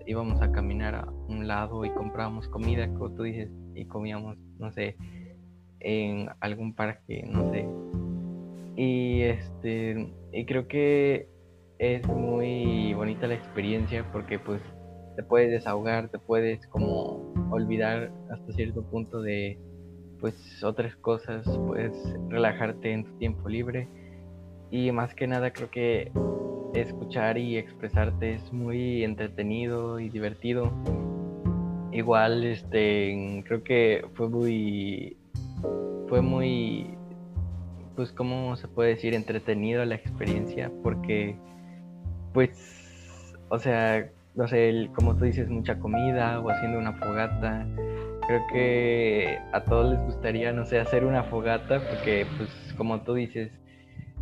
[0.04, 4.72] íbamos a caminar a un lado y comprábamos comida, como tú dices, y comíamos, no
[4.72, 4.96] sé,
[5.78, 7.68] en algún parque, no sé.
[8.74, 11.28] Y este, y creo que
[11.78, 14.60] es muy bonita la experiencia porque pues
[15.14, 19.56] te puedes desahogar, te puedes como olvidar hasta cierto punto de
[20.18, 21.94] pues otras cosas, puedes
[22.28, 23.86] relajarte en tu tiempo libre
[24.72, 26.10] y más que nada creo que
[26.74, 30.72] escuchar y expresarte es muy entretenido y divertido.
[31.92, 35.16] Igual este creo que fue muy
[36.08, 36.94] fue muy
[37.96, 41.36] pues cómo se puede decir entretenido la experiencia porque
[42.32, 47.66] pues o sea no sé, como tú dices, mucha comida o haciendo una fogata.
[48.26, 53.14] Creo que a todos les gustaría, no sé, hacer una fogata porque, pues, como tú
[53.14, 53.50] dices,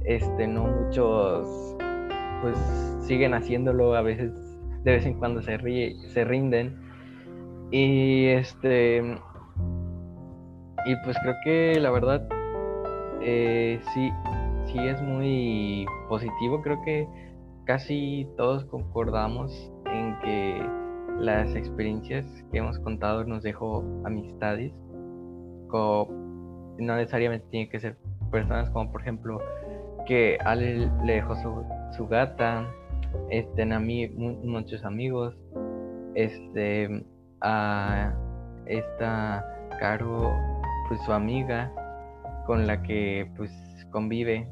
[0.05, 1.77] este, no muchos,
[2.41, 2.57] pues,
[3.03, 4.33] siguen haciéndolo, a veces,
[4.85, 6.77] de vez en cuando se, ríe, se rinden.
[7.71, 8.99] Y, este,
[10.87, 12.27] y pues creo que la verdad,
[13.21, 14.11] eh, sí,
[14.67, 17.07] sí es muy positivo, creo que
[17.65, 20.63] casi todos concordamos en que
[21.19, 24.73] las experiencias que hemos contado nos dejó amistades.
[25.73, 27.97] no necesariamente tiene que ser
[28.31, 29.39] personas como por ejemplo
[30.07, 31.65] que Ale le dejó su,
[32.09, 32.73] gata,
[33.31, 35.37] este, a mí muchos amigos,
[36.15, 37.05] este,
[37.41, 38.15] a
[38.67, 39.47] esta
[39.79, 40.31] Caro,
[40.89, 41.73] pues su amiga
[42.47, 43.51] con la que pues
[43.91, 44.49] convive.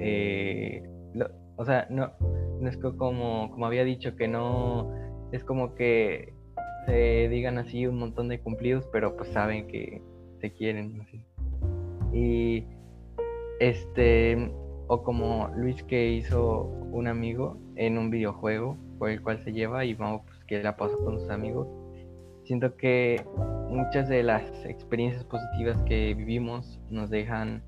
[0.00, 0.82] Eh,
[1.56, 2.12] o sea, no,
[2.60, 4.92] no es como, como había dicho, que no
[5.32, 6.34] es como que
[6.86, 10.02] se digan así un montón de cumplidos, pero pues saben que
[10.40, 11.00] se quieren.
[11.00, 11.24] Así.
[12.12, 12.66] Y
[13.60, 14.52] este,
[14.88, 16.62] o como Luis que hizo
[16.92, 20.76] un amigo en un videojuego por el cual se lleva y vamos, pues que la
[20.76, 21.68] pasó con sus amigos.
[22.44, 23.24] Siento que
[23.68, 27.62] muchas de las experiencias positivas que vivimos nos dejan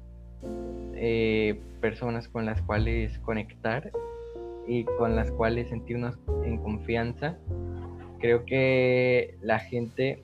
[0.95, 3.91] eh, personas con las cuales conectar
[4.67, 7.37] y con las cuales sentirnos en confianza.
[8.21, 10.23] Creo que la gente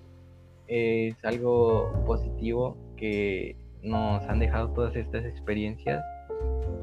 [0.68, 6.03] es algo positivo que nos han dejado todas estas experiencias,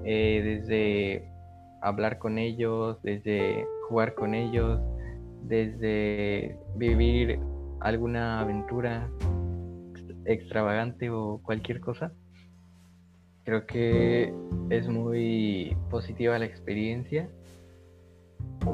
[0.06, 1.32] eh, desde
[1.82, 4.80] hablar con ellos, desde jugar con ellos,
[5.44, 7.40] desde vivir
[7.80, 9.10] alguna aventura
[10.26, 12.14] extravagante o cualquier cosa.
[13.44, 14.34] Creo que
[14.70, 17.28] es muy positiva la experiencia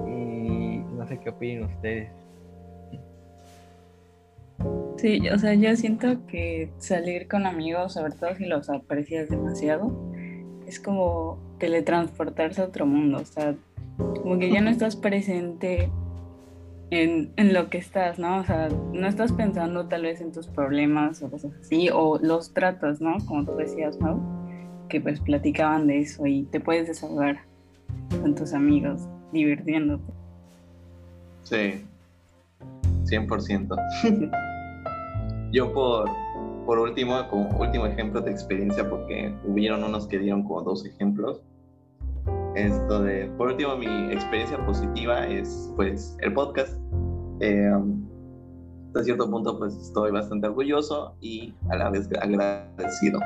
[0.06, 2.12] y no sé qué opinan ustedes.
[4.98, 10.07] Sí, o sea, yo siento que salir con amigos, sobre todo si los aprecias demasiado,
[10.68, 13.56] es como teletransportarse a otro mundo, o sea,
[13.98, 15.90] como que ya no estás presente
[16.92, 18.40] en, en, lo que estás, ¿no?
[18.40, 22.54] O sea, no estás pensando tal vez en tus problemas o cosas así, o los
[22.54, 23.18] tratos, ¿no?
[23.26, 24.22] Como tú decías, ¿no?
[24.90, 27.40] Que pues platicaban de eso y te puedes desahogar
[28.22, 29.02] con tus amigos,
[29.32, 30.14] divirtiéndote.
[31.44, 31.86] Sí,
[33.06, 33.76] 100%.
[35.54, 36.10] Yo por,
[36.68, 41.42] por último, como último ejemplo de experiencia, porque hubieron unos que dieron como dos ejemplos,
[42.56, 46.78] esto de, por último, mi experiencia positiva es pues el podcast.
[47.40, 47.72] Eh,
[48.88, 53.20] hasta cierto punto pues estoy bastante orgulloso y a la vez agradecido.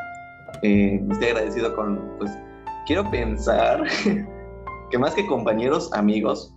[0.61, 2.31] Eh, estoy agradecido con, pues,
[2.85, 3.83] quiero pensar
[4.91, 6.53] que más que compañeros, amigos,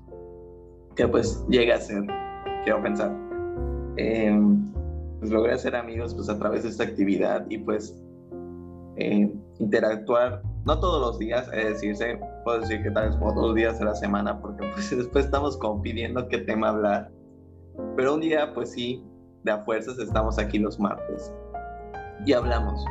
[0.97, 2.05] que pues llega a ser,
[2.64, 3.11] quiero pensar.
[3.97, 4.37] Eh,
[5.25, 7.97] pues logré ser amigos pues a través de esta actividad y pues
[8.97, 13.55] eh, interactuar no todos los días, es decirse, puedo decir que tal vez como dos
[13.55, 17.11] días a la semana, porque pues después estamos como pidiendo qué tema hablar.
[17.97, 19.03] Pero un día, pues sí,
[19.45, 21.33] de a fuerzas estamos aquí los martes
[22.27, 22.85] y hablamos.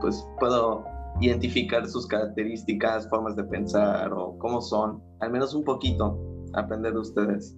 [0.00, 0.84] Pues puedo
[1.20, 6.18] identificar sus características, formas de pensar o cómo son, al menos un poquito,
[6.54, 7.56] aprender de ustedes.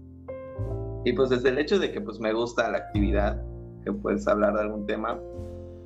[1.06, 3.42] Y pues desde el hecho de que pues me gusta la actividad,
[3.84, 5.18] que puedes hablar de algún tema,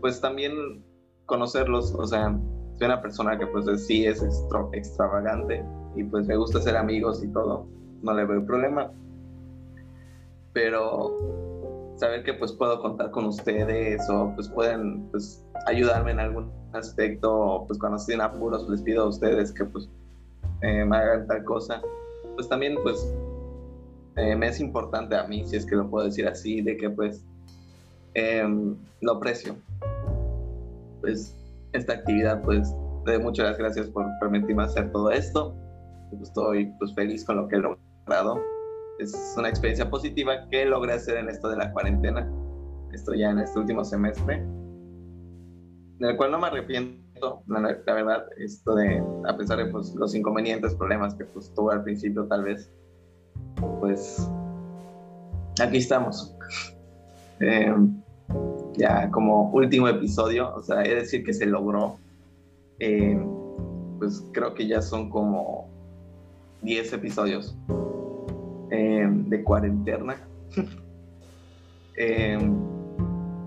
[0.01, 0.85] pues también
[1.27, 2.39] conocerlos, o sea,
[2.79, 4.23] soy una persona que pues sí es
[4.73, 5.65] extravagante
[5.97, 7.67] y pues me gusta ser amigos y todo,
[8.03, 8.93] no le veo problema.
[10.53, 11.17] Pero
[11.97, 17.35] saber que pues puedo contar con ustedes o pues pueden pues ayudarme en algún aspecto
[17.35, 19.89] o pues cuando estoy en apuros les pido a ustedes que pues
[20.63, 21.83] eh, me hagan tal cosa,
[22.35, 23.13] pues también pues
[24.17, 26.91] eh, me es importante a mí, si es que lo puedo decir así, de que
[26.91, 27.25] pues
[28.15, 29.57] em, lo aprecio.
[31.01, 31.35] Pues
[31.73, 32.75] esta actividad, pues
[33.07, 35.55] de muchas gracias por permitirme hacer todo esto.
[36.23, 38.41] Estoy pues feliz con lo que he logrado.
[38.99, 42.29] Es una experiencia positiva que logré hacer en esto de la cuarentena.
[42.93, 44.43] Estoy ya en este último semestre,
[45.99, 50.75] del cual no me arrepiento, la, verdad, esto de, a pesar de pues, los inconvenientes,
[50.75, 52.71] problemas que pues, tuve al principio tal vez,
[53.81, 54.29] pues
[55.61, 56.35] aquí estamos.
[57.41, 57.73] Eh,
[58.79, 61.99] ya como último episodio, o sea, de decir que se logró.
[62.79, 63.21] Eh,
[63.99, 65.69] pues creo que ya son como
[66.63, 67.57] 10 episodios
[68.71, 70.17] eh, de cuarentena.
[71.97, 72.39] eh,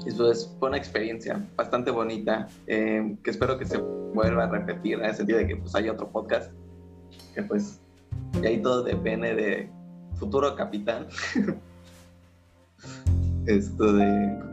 [0.06, 5.06] eso es, fue una experiencia bastante bonita que espero que se vuelva a repetir en
[5.06, 6.52] el sentido de que pues hay otro podcast
[7.36, 7.80] que pues
[8.42, 9.70] y ahí todo depende de
[10.16, 11.08] futuro capitán
[13.58, 14.52] esto de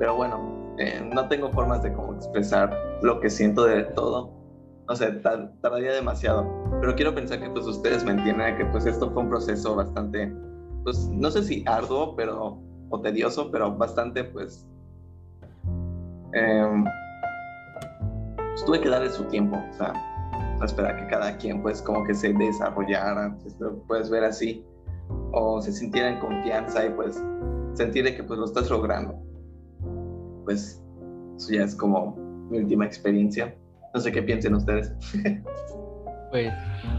[0.00, 4.32] pero bueno, eh, no tengo formas de cómo expresar lo que siento de todo.
[4.88, 6.48] No sé, tardaría demasiado.
[6.80, 10.34] Pero quiero pensar que pues ustedes me entienden, que pues esto fue un proceso bastante,
[10.84, 12.58] pues no sé si arduo, pero,
[12.88, 14.66] o tedioso, pero bastante pues...
[16.32, 16.84] Eh,
[18.36, 19.92] pues tuve que darle su tiempo, o sea,
[20.64, 23.54] esperar que cada quien pues como que se desarrollara, pues,
[23.86, 24.64] puedes ver así,
[25.32, 27.22] o se sintiera en confianza y pues
[27.74, 29.30] sentir que pues lo estás logrando
[30.44, 30.82] pues
[31.36, 32.16] eso ya es como
[32.50, 33.54] mi última experiencia.
[33.94, 34.92] No sé qué piensen ustedes.
[36.32, 36.52] pues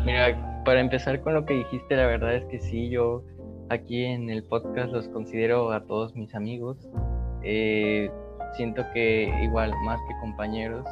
[0.06, 3.24] mira, para empezar con lo que dijiste, la verdad es que sí, yo
[3.70, 6.90] aquí en el podcast los considero a todos mis amigos.
[7.44, 8.10] Eh,
[8.56, 10.86] siento que igual, más que compañeros,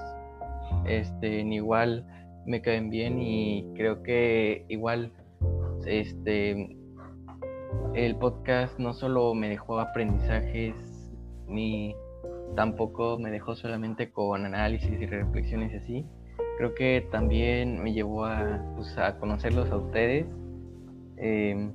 [0.85, 2.05] este, igual
[2.45, 5.11] me caen bien y creo que igual
[5.85, 6.75] este
[7.93, 10.76] el podcast no solo me dejó aprendizajes
[11.47, 11.95] ni
[12.55, 16.05] tampoco me dejó solamente con análisis y reflexiones así.
[16.57, 20.26] Creo que también me llevó a, pues, conocerlos a ustedes
[21.17, 21.72] em,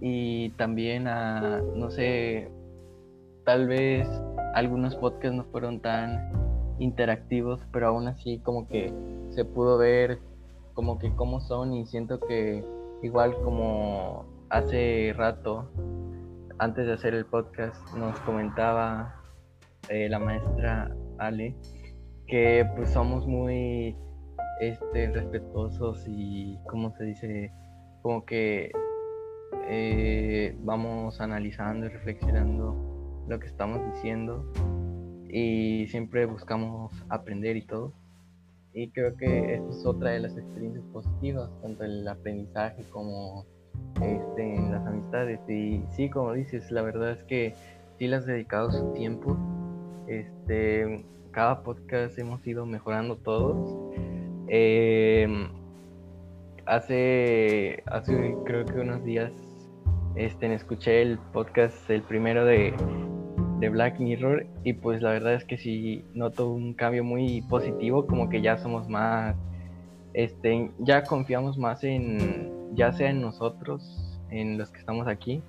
[0.00, 2.50] y también a, no sé,
[3.44, 4.08] tal vez
[4.54, 6.32] algunos podcasts no fueron tan
[6.78, 8.92] interactivos, pero aún así como que
[9.30, 10.18] se pudo ver
[10.74, 12.64] como que cómo son y siento que
[13.02, 15.70] igual como hace rato,
[16.58, 19.22] antes de hacer el podcast, nos comentaba
[19.88, 21.54] eh, la maestra Ale,
[22.26, 23.96] que pues somos muy
[24.60, 27.52] este, respetuosos y, ¿cómo se dice?
[28.02, 28.70] Como que
[29.68, 34.50] eh, vamos analizando y reflexionando lo que estamos diciendo
[35.28, 37.92] y siempre buscamos aprender y todo.
[38.72, 43.46] Y creo que esta es otra de las experiencias positivas, tanto el aprendizaje como
[44.02, 45.40] este, en las amistades.
[45.48, 47.54] Y sí, como dices, la verdad es que
[47.98, 49.36] sí le has dedicado su tiempo.
[50.06, 53.76] Este, cada podcast hemos ido mejorando todos.
[54.48, 55.48] Em,
[56.66, 59.32] hace, hace creo que unos días
[60.14, 62.74] este, escuché el podcast, el primero de,
[63.60, 68.06] de Black Mirror, y pues la verdad es que sí noto un cambio muy positivo,
[68.06, 69.36] como que ya somos más,
[70.14, 75.42] este, ya confiamos más en, ya sea en nosotros, en los que estamos aquí,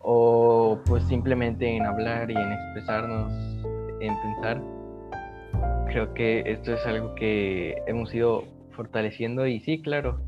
[0.00, 3.32] o pues simplemente en hablar y en expresarnos,
[4.00, 4.62] en pensar.
[5.86, 10.20] Creo que esto es algo que hemos ido fortaleciendo y sí, claro,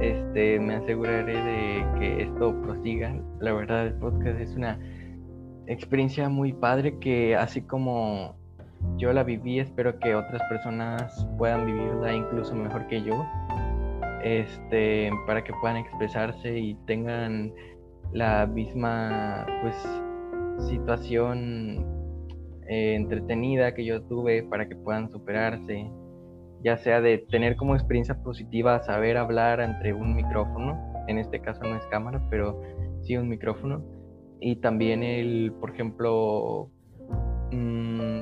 [0.00, 3.14] este, me aseguraré de que esto prosiga.
[3.40, 4.78] La verdad, el podcast es una
[5.66, 8.36] experiencia muy padre que así como
[8.96, 13.24] yo la viví, espero que otras personas puedan vivirla incluso mejor que yo.
[14.24, 17.52] Este, para que puedan expresarse y tengan
[18.12, 19.76] la misma pues
[20.68, 21.86] situación
[22.68, 25.90] eh, entretenida que yo tuve para que puedan superarse,
[26.62, 30.76] ya sea de tener como experiencia positiva saber hablar entre un micrófono,
[31.06, 32.60] en este caso no es cámara, pero
[33.02, 33.82] sí un micrófono,
[34.40, 36.70] y también el, por ejemplo,
[37.52, 38.20] mm,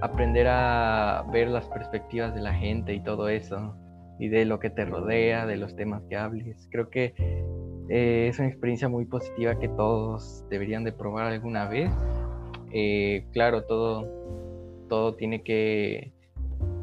[0.00, 3.74] aprender a ver las perspectivas de la gente y todo eso,
[4.18, 6.68] y de lo que te rodea, de los temas que hables.
[6.70, 7.14] Creo que
[7.88, 11.90] eh, es una experiencia muy positiva que todos deberían de probar alguna vez.
[12.72, 14.06] Eh, claro, todo,
[14.88, 16.12] todo tiene que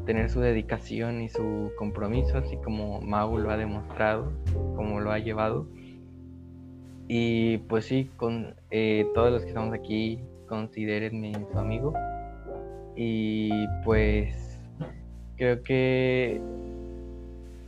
[0.06, 4.32] tener su dedicación y su compromiso, así como Mau lo ha demostrado,
[4.74, 5.66] como lo ha llevado.
[7.08, 11.92] Y pues sí, con eh, todos los que estamos aquí, considérenme su amigo.
[12.96, 13.50] Y
[13.84, 14.58] pues
[15.36, 16.40] creo que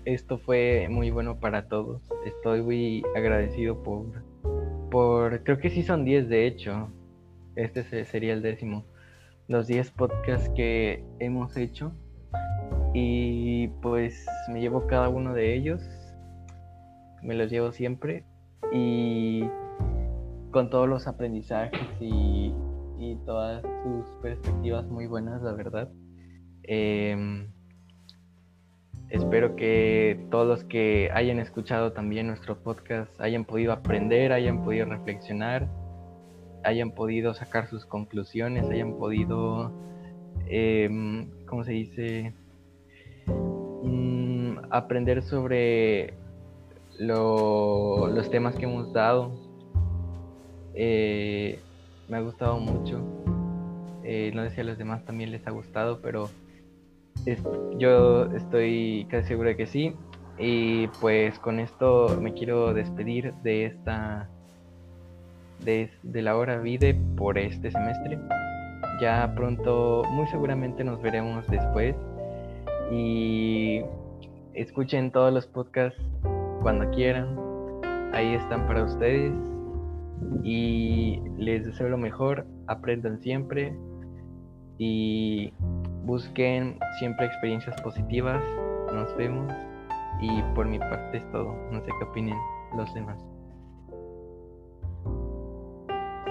[0.07, 2.01] esto fue muy bueno para todos.
[2.25, 4.07] Estoy muy agradecido por,
[4.91, 6.89] por creo que sí son 10 de hecho.
[7.57, 8.85] Este sería el décimo.
[9.49, 11.93] Los 10 podcasts que hemos hecho.
[12.95, 15.83] Y pues me llevo cada uno de ellos.
[17.23, 18.25] Me los llevo siempre.
[18.73, 19.45] Y
[20.51, 22.53] con todos los aprendizajes y,
[22.99, 25.89] y todas sus perspectivas muy buenas, la verdad.
[26.65, 27.47] Eh,
[29.11, 34.85] Espero que todos los que hayan escuchado también nuestro podcast hayan podido aprender, hayan podido
[34.85, 35.67] reflexionar,
[36.63, 39.73] hayan podido sacar sus conclusiones, hayan podido,
[40.47, 42.35] em, ¿cómo se dice?
[43.83, 46.13] Mm, aprender sobre
[46.99, 49.33] los temas que hemos dado.
[50.75, 51.61] Eh,
[52.09, 53.01] me ha gustado mucho.
[54.03, 56.31] Eh, no sé si a los demás también les ha gustado, pero
[57.79, 59.95] yo estoy casi seguro de que sí.
[60.39, 64.29] Y pues con esto me quiero despedir de esta.
[65.65, 68.19] de, la hora vide por este semestre.
[69.01, 71.95] Ya pronto, muy seguramente nos veremos después.
[72.91, 73.83] Y
[74.55, 76.01] escuchen todos los podcasts
[76.63, 77.37] cuando quieran.
[78.15, 79.33] Ahí están para ustedes.
[80.43, 82.47] Y les deseo lo mejor.
[82.67, 83.77] Aprendan siempre.
[84.79, 85.53] Y
[86.09, 88.43] Busquen siempre experiencias positivas.
[88.95, 89.53] Nos vemos.
[90.23, 91.55] Y por mi parte es todo.
[91.71, 92.39] No sé qué opinen
[92.79, 93.23] los demás.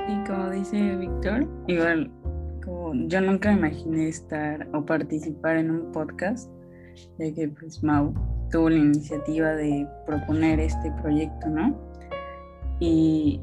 [0.10, 2.10] Y como dice Víctor, igual
[2.66, 6.50] como yo nunca imaginé estar o participar en un podcast,
[7.20, 8.16] ya que pues Mau
[8.50, 11.78] tuvo la iniciativa de proponer este proyecto, ¿no?
[12.80, 13.42] Y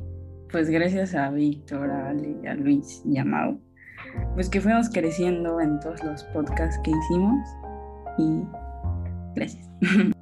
[0.55, 3.61] pues gracias a Víctor, a Ale, a Luis y a Mau,
[4.35, 7.45] pues que fuimos creciendo en todos los podcasts que hicimos
[8.19, 8.45] y
[9.35, 9.69] gracias.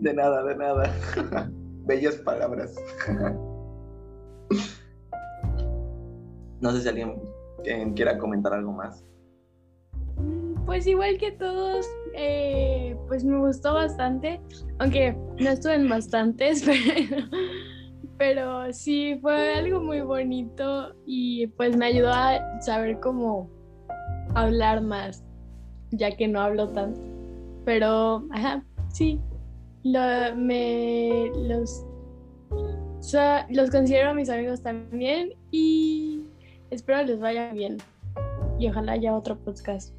[0.00, 0.90] De nada, de nada.
[1.84, 2.74] Bellas palabras.
[6.62, 7.20] No sé si alguien
[7.94, 9.04] quiera comentar algo más.
[10.64, 14.40] Pues igual que todos, eh, pues me gustó bastante,
[14.78, 17.26] aunque no estuve en bastantes, pero
[18.18, 23.50] pero sí fue algo muy bonito y pues me ayudó a saber cómo
[24.34, 25.22] hablar más,
[25.90, 27.00] ya que no hablo tanto.
[27.64, 29.20] Pero, ajá, sí,
[29.84, 31.84] me, los,
[33.50, 36.24] los considero mis amigos también y
[36.70, 37.76] espero les vaya bien.
[38.58, 39.92] Y ojalá haya otro podcast.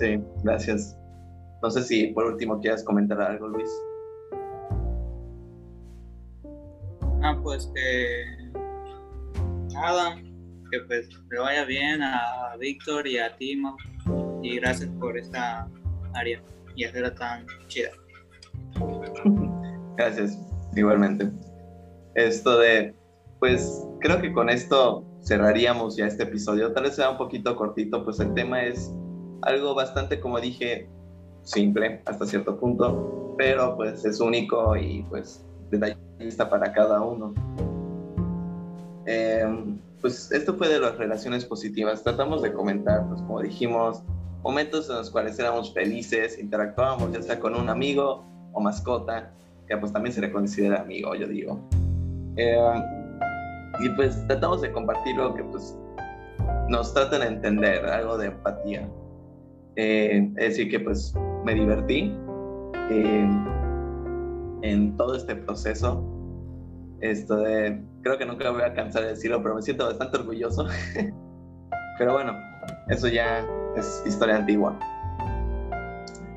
[0.00, 0.96] Sí, gracias.
[1.62, 3.68] No sé si por último quieras comentar algo, Luis.
[7.22, 8.24] Ah, pues que
[9.74, 10.16] nada,
[10.72, 13.60] que pues le vaya bien a Víctor y a ti,
[14.42, 15.68] Y gracias por esta
[16.14, 16.42] área
[16.76, 17.90] y hacerla tan chida.
[19.98, 20.38] Gracias,
[20.74, 21.30] igualmente.
[22.14, 22.94] Esto de,
[23.38, 26.72] pues creo que con esto cerraríamos ya este episodio.
[26.72, 28.94] Tal vez sea un poquito cortito, pues el tema es
[29.42, 30.88] algo bastante, como dije,
[31.42, 37.34] simple hasta cierto punto, pero pues es único y pues detallista para cada uno.
[39.06, 42.02] Em, pues esto fue de las relaciones positivas.
[42.02, 44.02] Tratamos de comentar, pues como dijimos,
[44.42, 49.30] momentos en los cuales éramos felices, interactuábamos ya sea con un amigo o mascota,
[49.68, 51.60] que pues también se le considera amigo, yo digo.
[52.36, 52.82] Em,
[53.80, 55.76] y pues tratamos de compartir lo que pues
[56.68, 58.88] nos tratan de entender, algo de empatía.
[59.76, 61.14] Eh, es decir, que pues
[61.44, 62.14] me divertí
[62.90, 63.30] eh,
[64.62, 66.04] en todo este proceso.
[67.00, 70.66] Esto de, creo que nunca voy a cansar de decirlo, pero me siento bastante orgulloso.
[71.98, 72.32] pero bueno,
[72.88, 73.46] eso ya
[73.76, 74.78] es historia antigua.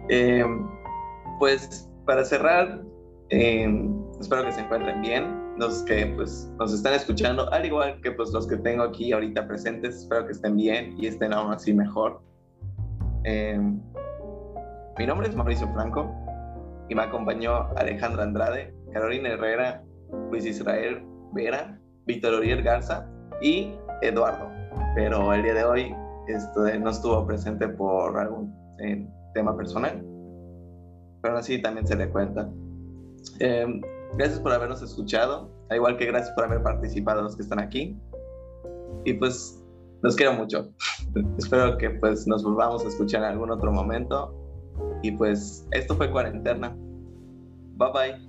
[0.09, 0.45] Eh,
[1.39, 2.81] pues para cerrar,
[3.29, 8.31] espero que se encuentren bien los que pues nos están escuchando, al igual que pues
[8.31, 12.21] los que tengo aquí ahorita presentes, espero que estén bien y estén aún así mejor.
[13.23, 13.59] Eh,
[14.97, 16.11] mi nombre es Mauricio Franco
[16.89, 19.83] y me acompañó Alejandra Andrade, Carolina Herrera,
[20.29, 21.03] Luis Israel
[21.33, 23.09] Vera, Víctor Oriel Garza
[23.41, 24.49] y Eduardo.
[24.95, 25.95] Pero el día de hoy
[26.27, 30.03] este, no estuvo presente por algún eh, tema personal,
[31.21, 32.49] pero así también se le cuenta.
[33.39, 33.81] Eh,
[34.15, 37.97] Gracias por habernos escuchado, al igual que gracias por haber participado los que están aquí.
[39.05, 39.62] Y pues
[40.03, 40.69] los quiero mucho.
[41.37, 44.35] Espero que pues nos volvamos a escuchar en algún otro momento.
[45.01, 46.75] Y pues esto fue cuarentena.
[47.77, 48.19] Bye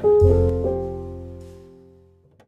[0.00, 0.34] bye.